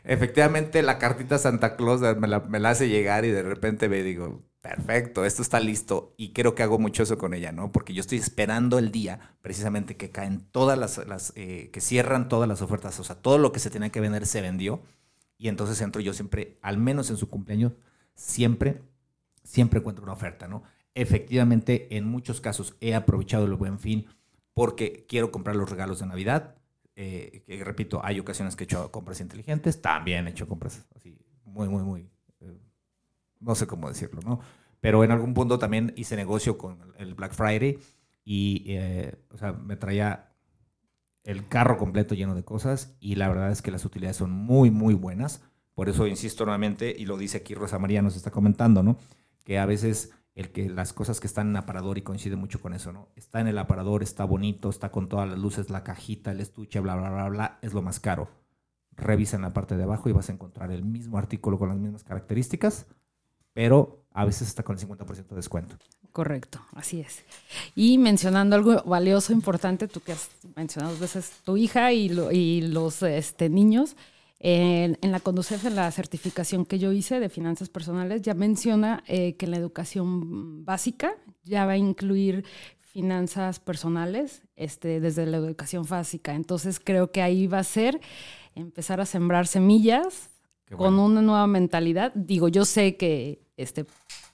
[0.04, 4.02] efectivamente la cartita Santa Claus me la, me la hace llegar y de repente me
[4.02, 7.70] digo, perfecto, esto está listo y creo que hago mucho eso con ella, ¿no?
[7.70, 12.48] Porque yo estoy esperando el día precisamente que caen todas las, eh, que cierran todas
[12.48, 14.82] las ofertas, o sea, todo lo que se tenía que vender se vendió
[15.36, 17.72] y entonces entro yo siempre, al menos en su cumpleaños,
[18.14, 18.80] siempre,
[19.42, 20.62] siempre encuentro una oferta, ¿no?
[20.94, 24.06] Efectivamente, en muchos casos he aprovechado el buen fin
[24.54, 26.54] porque quiero comprar los regalos de Navidad.
[26.96, 31.18] Eh, que repito, hay ocasiones que he hecho compras inteligentes, también he hecho compras así
[31.44, 32.08] muy, muy, muy
[33.44, 34.40] no sé cómo decirlo, ¿no?
[34.80, 37.78] Pero en algún punto también hice negocio con el Black Friday
[38.24, 40.32] y, eh, o sea, me traía
[41.22, 44.70] el carro completo lleno de cosas y la verdad es que las utilidades son muy,
[44.70, 45.42] muy buenas.
[45.74, 48.98] Por eso insisto nuevamente, y lo dice aquí Rosa María, nos está comentando, ¿no?
[49.44, 52.74] Que a veces el que las cosas que están en aparador y coincide mucho con
[52.74, 53.08] eso, ¿no?
[53.14, 56.80] Está en el aparador, está bonito, está con todas las luces, la cajita, el estuche,
[56.80, 58.28] bla, bla, bla, bla, es lo más caro.
[58.96, 61.78] Revisa en la parte de abajo y vas a encontrar el mismo artículo con las
[61.78, 62.86] mismas características,
[63.52, 65.76] pero a veces está con el 50% de descuento.
[66.12, 67.24] Correcto, así es.
[67.74, 72.60] Y mencionando algo valioso, importante, tú que has mencionado dos veces tu hija y, y
[72.62, 73.96] los este, niños,
[74.46, 79.36] en, la Conducef, en la certificación que yo hice de finanzas personales, ya menciona eh,
[79.36, 81.14] que la educación básica
[81.44, 82.44] ya va a incluir
[82.78, 86.34] finanzas personales este, desde la educación básica.
[86.34, 88.02] Entonces creo que ahí va a ser
[88.54, 90.28] empezar a sembrar semillas
[90.76, 92.12] con una nueva mentalidad.
[92.14, 93.86] Digo, yo sé que este,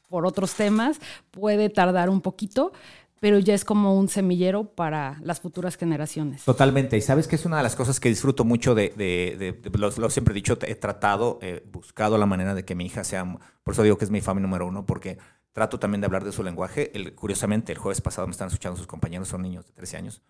[0.08, 0.98] por otros temas
[1.30, 2.72] puede tardar un poquito,
[3.20, 6.42] pero ya es como un semillero para las futuras generaciones.
[6.44, 6.96] Totalmente.
[6.96, 10.32] Y sabes que es una de las cosas que disfruto mucho de, de, lo, siempre
[10.32, 13.24] he dicho, he tratado, he buscado la manera de que mi hija sea,
[13.62, 15.18] por eso digo que es mi familia número uno, porque
[15.52, 16.90] trato también de hablar de su lenguaje.
[16.96, 20.22] El, curiosamente, el jueves pasado me están escuchando sus compañeros, son niños de 13 años,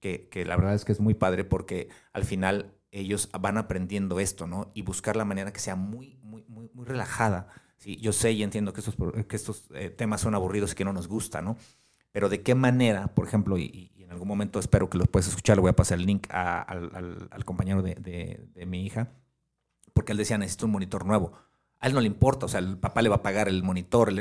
[0.00, 4.20] que, que la verdad es que es muy padre porque al final ellos van aprendiendo
[4.20, 4.70] esto, ¿no?
[4.72, 7.48] Y buscar la manera que sea muy, muy, muy, muy relajada.
[7.76, 8.96] Sí, yo sé y entiendo que estos,
[9.28, 11.56] que estos eh, temas son aburridos y que no nos gustan, ¿no?
[12.18, 15.56] Pero de qué manera, por ejemplo, y, en algún momento espero que los puedas escuchar,
[15.56, 19.12] le voy a pasar el link al, compañero de, mi hija,
[19.92, 21.34] porque él decía, necesito un monitor nuevo.
[21.78, 24.12] A él no le importa, o sea, el papá le va a pagar el monitor,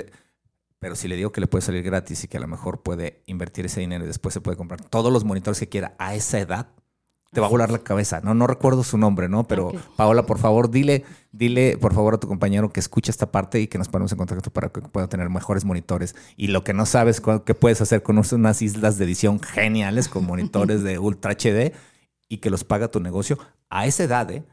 [0.78, 3.24] pero si le digo que le puede salir gratis y que a lo mejor puede
[3.26, 6.40] invertir ese dinero y después se puede comprar todos los monitores que quiera a esa
[6.40, 6.68] edad,
[7.32, 8.22] te va a volar la cabeza.
[8.22, 9.44] No, no recuerdo su nombre, ¿no?
[9.46, 13.60] Pero Paola, por favor, dile, dile, por favor, a tu compañero que escuche esta parte
[13.60, 16.16] y que nos ponemos en contacto para que pueda tener mejores monitores.
[16.36, 20.26] Y lo que no sabes, qué puedes hacer con unas islas de edición geniales con
[20.26, 21.74] monitores de Ultra HD
[22.30, 23.38] y que los paga tu negocio
[23.70, 24.44] a esa edad, ¿eh?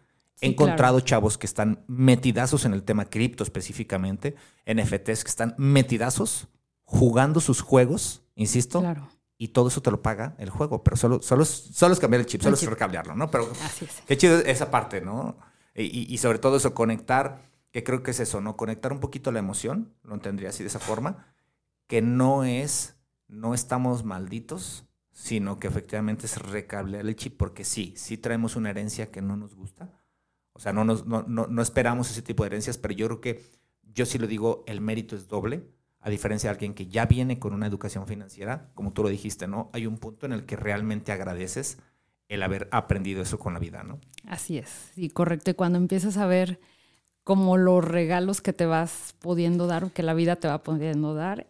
[0.41, 4.35] He encontrado chavos que están metidazos en el tema cripto específicamente,
[4.67, 6.49] NFTs que están metidazos
[6.83, 11.21] jugando sus juegos, insisto, claro y todo eso te lo paga el juego, pero solo,
[11.23, 13.31] solo, solo es cambiar el chip, solo es recambiarlo, ¿no?
[13.31, 14.03] Pero Así es.
[14.07, 15.39] qué chido esa parte, ¿no?
[15.75, 18.57] Y, y, sobre todo eso, conectar, que creo que es eso, ¿no?
[18.57, 21.35] Conectar un poquito la emoción, lo entendería así de esa forma,
[21.89, 27.93] que no es, no estamos malditos, sino que efectivamente es recablear el chip, porque sí,
[27.97, 29.91] sí traemos una herencia que no nos gusta,
[30.53, 33.21] o sea, no, nos, no, no, no esperamos ese tipo de herencias, pero yo creo
[33.21, 33.45] que,
[33.83, 35.69] yo sí lo digo, el mérito es doble,
[36.05, 39.49] a diferencia de alguien que ya viene con una educación financiera, como tú lo dijiste,
[39.49, 39.71] ¿no?
[39.73, 41.79] Hay un punto en el que realmente agradeces
[42.29, 44.01] el haber aprendido eso con la vida, ¿no?
[44.27, 45.51] Así es, sí, correcto.
[45.51, 46.61] Y cuando empiezas a ver
[47.25, 51.47] como los regalos que te vas pudiendo dar que la vida te va pudiendo dar,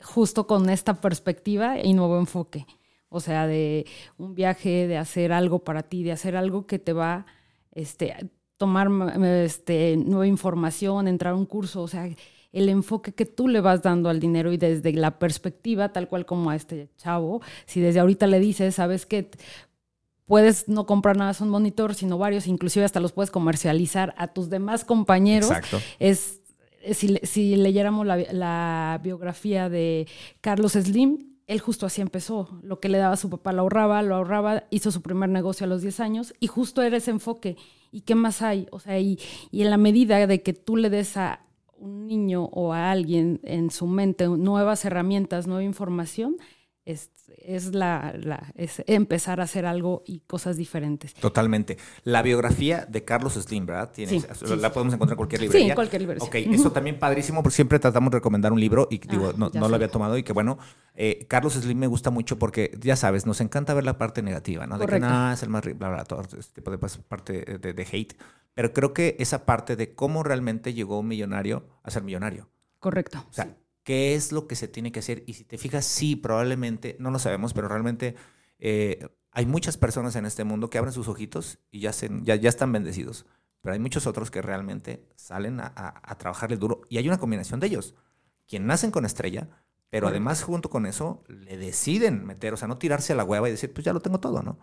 [0.00, 2.66] justo con esta perspectiva y nuevo enfoque.
[3.10, 3.84] O sea, de
[4.16, 7.26] un viaje, de hacer algo para ti, de hacer algo que te va
[7.72, 8.88] este, tomar
[9.22, 12.08] este, nueva información, entrar a un curso, o sea,
[12.52, 16.26] el enfoque que tú le vas dando al dinero y desde la perspectiva, tal cual
[16.26, 19.30] como a este chavo, si desde ahorita le dices, sabes que
[20.26, 24.48] puedes no comprar nada un monitor, sino varios, inclusive hasta los puedes comercializar a tus
[24.48, 25.50] demás compañeros.
[25.50, 25.80] Exacto.
[25.98, 26.40] Es,
[26.92, 30.06] si, leyéramos la, la biografía de
[30.40, 32.48] Carlos Slim, él justo así empezó.
[32.62, 35.64] Lo que le daba a su papá lo ahorraba, lo ahorraba, hizo su primer negocio
[35.64, 37.56] a los 10 años y justo era ese enfoque.
[37.90, 38.68] ¿Y qué más hay?
[38.70, 39.18] O sea, y,
[39.50, 41.40] y en la medida de que tú le des a
[41.80, 46.36] un niño o a alguien en su mente nuevas herramientas, nueva información,
[46.84, 48.14] es, es, la,
[48.54, 51.14] es empezar a hacer algo y cosas diferentes.
[51.14, 51.78] Totalmente.
[52.04, 53.92] La biografía de Carlos Slim, ¿verdad?
[54.56, 55.66] la podemos encontrar en cualquier librería.
[55.66, 56.26] Sí, en cualquier librería.
[56.26, 59.68] Ok, eso también padrísimo, porque siempre tratamos de recomendar un libro y digo, ah, no,
[59.68, 60.58] lo había tomado y que bueno,
[60.94, 64.66] eh, Carlos Slim me gusta mucho porque, ya sabes, nos encanta ver la parte negativa,
[64.66, 64.78] ¿no?
[64.78, 67.86] De que nada, es el más, bla, bla, todo este tipo de parte de, de
[67.90, 68.14] hate.
[68.54, 72.50] Pero creo que esa parte de cómo realmente llegó un millonario a ser millonario.
[72.78, 73.24] Correcto.
[73.28, 73.56] O sea,
[73.90, 75.24] ¿qué es lo que se tiene que hacer?
[75.26, 78.14] Y si te fijas, sí, probablemente, no lo sabemos, pero realmente
[78.60, 82.36] eh, hay muchas personas en este mundo que abren sus ojitos y ya, se, ya,
[82.36, 83.26] ya están bendecidos.
[83.60, 86.82] Pero hay muchos otros que realmente salen a, a, trabajarle duro.
[86.88, 87.96] Y hay una combinación de ellos.
[88.46, 89.48] Quien nacen con estrella,
[89.88, 93.48] pero además junto con eso le deciden meter, o sea, no tirarse a la hueva
[93.48, 94.60] y decir, pues ya lo tengo todo, ¿no?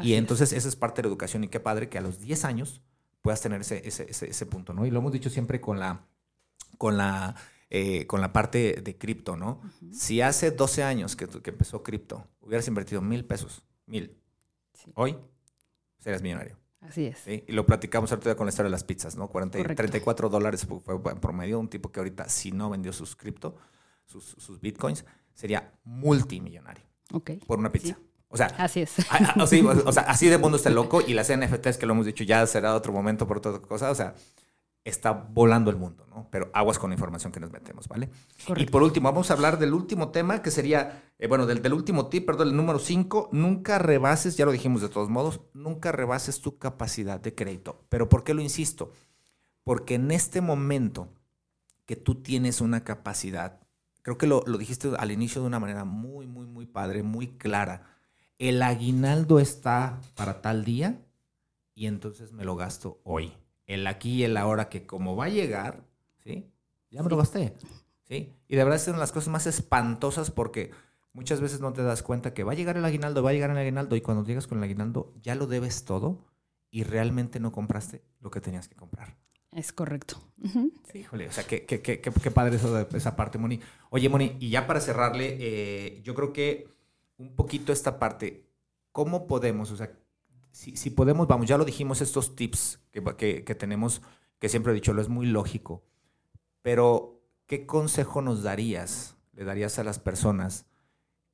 [0.00, 2.44] y entonces esa es parte de la educación y qué padre que a los 10
[2.44, 2.82] años
[3.22, 4.84] puedas tener ese, ese, ese, punto, ¿no?
[4.84, 6.04] Y lo hemos dicho siempre con la,
[6.76, 7.36] con la,
[7.70, 9.60] eh, con la parte de cripto, ¿no?
[9.92, 14.16] Si hace 12 años que, que empezó cripto, hubieras invertido mil pesos, mil,
[14.94, 15.16] hoy
[15.98, 16.56] serías millonario.
[16.80, 17.18] Así es.
[17.18, 17.42] ¿sí?
[17.48, 19.28] Y lo platicamos ahorita con la historia de las pizzas, ¿no?
[19.28, 19.80] 40, y Correcto.
[19.80, 21.58] 34 dólares fue en promedio.
[21.58, 23.56] Un tipo que ahorita, si no vendió sus cripto,
[24.04, 25.04] sus, sus bitcoins,
[25.34, 27.32] sería multimillonario Ok.
[27.46, 27.94] por una pizza.
[27.94, 28.06] Sí.
[28.28, 28.94] O sea, Así es.
[29.48, 32.06] Sí, o o sea, así de mundo está loco y las NFTs que lo hemos
[32.06, 34.14] dicho ya será otro momento por otra cosa, o sea,
[34.86, 36.28] está volando el mundo, ¿no?
[36.30, 38.08] Pero aguas con la información que nos metemos, ¿vale?
[38.56, 41.72] Y por último, vamos a hablar del último tema que sería, eh, bueno, del, del
[41.72, 45.90] último tip, perdón, el número 5, nunca rebases, ya lo dijimos de todos modos, nunca
[45.90, 47.84] rebases tu capacidad de crédito.
[47.88, 48.92] Pero ¿por qué lo insisto?
[49.64, 51.08] Porque en este momento
[51.84, 53.58] que tú tienes una capacidad,
[54.02, 57.26] creo que lo, lo dijiste al inicio de una manera muy, muy, muy padre, muy
[57.26, 57.82] clara.
[58.38, 61.00] El aguinaldo está para tal día
[61.74, 63.32] y entonces me lo gasto hoy.
[63.66, 65.84] El aquí y el ahora que como va a llegar,
[66.24, 66.50] ¿sí?
[66.90, 67.54] Ya me lo gasté,
[68.04, 68.32] ¿sí?
[68.48, 70.70] Y de verdad son las cosas más espantosas porque
[71.12, 73.50] muchas veces no te das cuenta que va a llegar el aguinaldo, va a llegar
[73.50, 76.24] el aguinaldo y cuando llegas con el aguinaldo ya lo debes todo
[76.70, 79.16] y realmente no compraste lo que tenías que comprar.
[79.52, 80.16] Es correcto.
[80.44, 80.72] Ujú.
[80.94, 83.60] Híjole, o sea, qué, qué, qué, qué- qué padre eso de esa parte, Moni.
[83.90, 86.68] Oye, Moni, y ya para cerrarle, eh, yo creo que
[87.18, 88.44] un poquito esta parte,
[88.92, 89.92] ¿cómo podemos, o sea,
[90.56, 94.00] si, si podemos, vamos, ya lo dijimos, estos tips que, que, tenemos,
[94.38, 95.84] que siempre he dicho, lo es muy lógico,
[96.62, 100.64] pero ¿qué consejo nos darías, le darías a las personas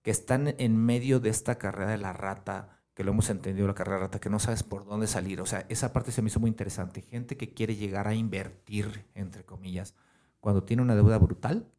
[0.03, 3.77] que están en medio de esta carrera de la rata, que lo hemos entendido, la
[3.77, 5.41] carrera rata, que no sabes por dónde salir?
[5.41, 7.03] O sea, esa parte se me hizo muy interesante.
[7.03, 9.95] Gente que quiere llegar a invertir, entre comillas,
[10.41, 11.71] cuando tiene una deuda brutal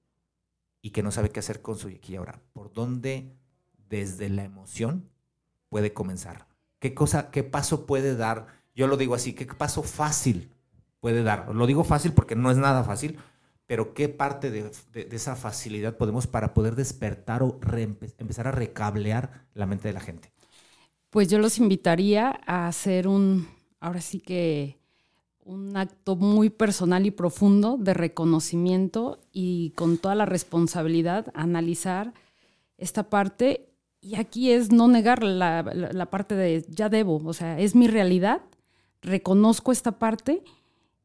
[0.82, 2.42] y que no sabe qué hacer con su y ahora.
[2.54, 3.36] ¿Por dónde,
[3.90, 5.10] desde la emoción,
[5.68, 6.53] puede comenzar?
[6.84, 8.48] ¿Qué cosa, qué paso puede dar?
[8.76, 10.52] Yo lo digo así, ¿qué paso fácil
[11.00, 11.48] puede dar?
[11.56, 13.18] Lo digo fácil porque no es nada fácil,
[13.68, 17.58] pero ¿qué parte de, de- esa facilidad podemos para poder despertar o
[18.18, 20.34] empezar a recablear la mente de la gente?
[21.10, 23.48] Pues yo los invitaría a hacer un,
[23.80, 24.78] ahora sí que
[25.46, 32.14] un acto muy personal y profundo de reconocimiento y con toda la responsabilidad analizar
[32.78, 33.73] esta parte.
[34.06, 37.74] Y aquí es no negar la, la- la parte de ya debo, o sea, es
[37.74, 38.42] mi realidad,
[39.02, 40.44] reconozco esta parte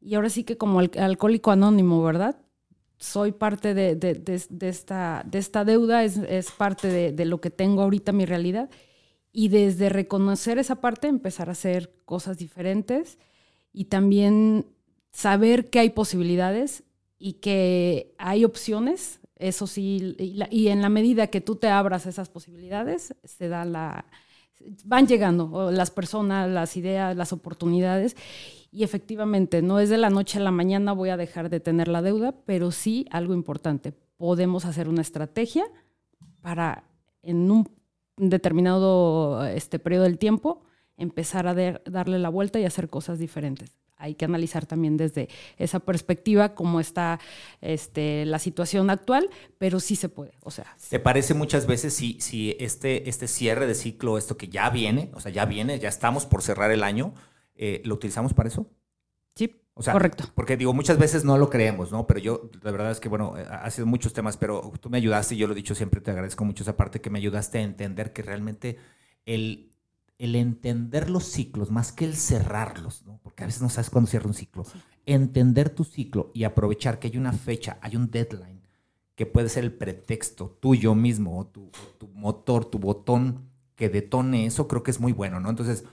[0.01, 2.35] y ahora sí que como al- alcohólico anónimo, ¿verdad?
[2.97, 7.49] Soy parte de, de- de- de esta, esta deuda, es, es parte de lo que
[7.51, 8.69] tengo ahorita, mi realidad.
[9.31, 13.17] Y desde reconocer esa parte, empezar a hacer cosas diferentes
[13.71, 14.65] y también
[15.13, 16.83] saber que hay posibilidades
[17.17, 19.18] y que hay opciones.
[19.39, 23.47] Eso sí, y, la- y en la medida que tú te abras esas posibilidades, se
[23.47, 24.05] da la,
[24.85, 28.15] van llegando las personas, las ideas, las oportunidades.
[28.71, 31.87] Y efectivamente, no es de la noche a la mañana voy a dejar de tener
[31.87, 33.93] la deuda, pero sí algo importante.
[34.17, 35.63] Podemos hacer una estrategia
[36.41, 36.83] para
[37.23, 37.67] en un
[38.17, 40.61] determinado este, periodo del tiempo
[40.97, 43.73] empezar a dar- darle la vuelta y hacer cosas diferentes.
[43.99, 47.19] Hay que analizar también desde esa perspectiva cómo está
[47.61, 50.31] este, la situación actual, pero sí se puede.
[50.41, 50.89] O sea, sí.
[50.89, 55.11] ¿Te parece muchas veces si, si este, este cierre de ciclo, esto que ya viene,
[55.13, 57.13] o sea, ya viene, ya estamos por cerrar el año,
[57.55, 58.71] eh, ¿lo utilizamos para eso?
[59.35, 60.25] sí, O sea, correcto.
[60.33, 62.07] Porque digo, muchas veces no lo creemos, ¿no?
[62.07, 64.97] Pero yo, la verdad es que, bueno, eh, ha sido muchos temas, pero tú me
[64.97, 67.59] ayudaste, y yo lo he dicho siempre, te agradezco mucho esa parte que me ayudaste
[67.59, 68.77] a entender que realmente
[69.25, 69.68] el,
[70.19, 73.19] el entender los ciclos, más que el cerrarlos, ¿no?
[73.23, 74.63] Porque a veces no sabes cuándo cierra un ciclo.
[75.07, 78.61] Entender tu ciclo y aprovechar que hay una fecha, hay un deadline,
[79.15, 83.89] que puede ser el pretexto tuyo mismo, o tu, o tu motor, tu botón que
[83.89, 85.49] detone eso, creo que es muy bueno, ¿no?
[85.49, 85.85] Entonces,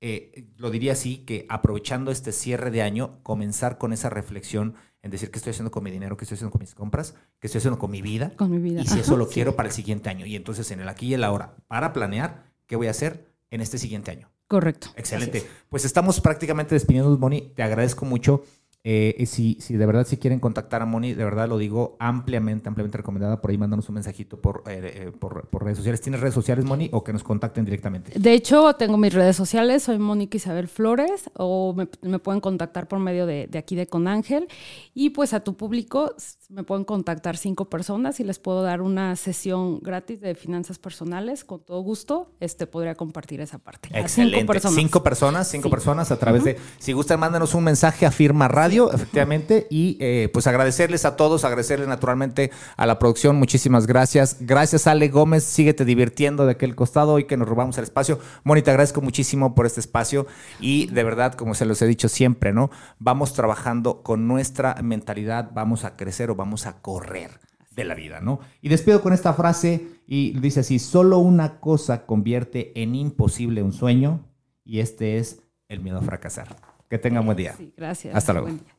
[0.00, 5.10] eh, lo diría así, que aprovechando este cierre de año, comenzar con esa reflexión en
[5.10, 7.58] decir qué estoy haciendo con mi dinero, qué estoy haciendo con mis compras, qué estoy
[7.60, 8.82] haciendo con mi vida, Con mi vida.
[8.82, 9.34] y si eso lo sí.
[9.34, 10.26] quiero para el siguiente año.
[10.26, 13.60] Y entonces en el aquí y el ahora, para planear qué voy a hacer en
[13.60, 14.32] este siguiente año.
[14.48, 14.88] Correcto.
[14.96, 15.46] Excelente.
[15.68, 17.52] Pues estamos prácticamente despidiéndonos, Moni.
[17.54, 18.42] Te agradezco mucho.
[18.84, 21.96] Eh, y si, si de verdad si quieren contactar a Moni, de verdad lo digo
[22.00, 23.40] ampliamente, ampliamente recomendada.
[23.40, 26.00] Por ahí mándanos un mensajito por, eh, eh, por, por redes sociales.
[26.00, 26.88] ¿Tienes redes sociales, Moni?
[26.92, 28.18] O que nos contacten directamente.
[28.18, 32.88] De hecho, tengo mis redes sociales, soy Mónica Isabel Flores, o me, me pueden contactar
[32.88, 34.48] por medio de, de aquí de Conángel.
[34.94, 36.14] Y pues a tu público
[36.48, 41.44] me pueden contactar cinco personas y les puedo dar una sesión gratis de finanzas personales.
[41.44, 43.90] Con todo gusto, este podría compartir esa parte.
[43.94, 44.38] A Excelente.
[44.40, 44.76] Cinco personas.
[44.76, 45.70] Cinco personas, cinco Sí.
[45.70, 46.58] personas a través de.
[46.80, 49.66] Si gustan, mándanos un mensaje a Firma Radio, efectivamente.
[49.70, 53.36] Y eh, pues agradecerles a todos, agradecerles naturalmente a la producción.
[53.36, 54.36] Muchísimas gracias.
[54.40, 55.44] Gracias, Ale Gómez.
[55.44, 58.18] Síguete divirtiendo de aquel costado hoy que nos robamos el espacio.
[58.44, 60.26] Moni, te agradezco muchísimo por este espacio.
[60.60, 62.70] Y de verdad, como se los he dicho siempre, ¿no?
[62.98, 67.40] Vamos trabajando con nuestra mentalidad, vamos a crecer o vamos a correr
[67.74, 68.40] de la vida, ¿no?
[68.60, 73.72] Y despido con esta frase y dice así, solo una cosa convierte en imposible un
[73.72, 74.28] sueño
[74.64, 76.71] y este es el miedo a fracasar.
[76.92, 77.54] Que tengan buen día.
[77.56, 78.14] Sí, gracias.
[78.14, 78.48] Hasta luego.
[78.48, 78.74] Buen día.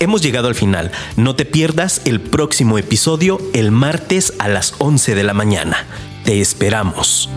[0.00, 0.90] Hemos llegado al final.
[1.16, 5.86] No te pierdas el próximo episodio el martes a las 11 de la mañana.
[6.24, 7.30] Te esperamos.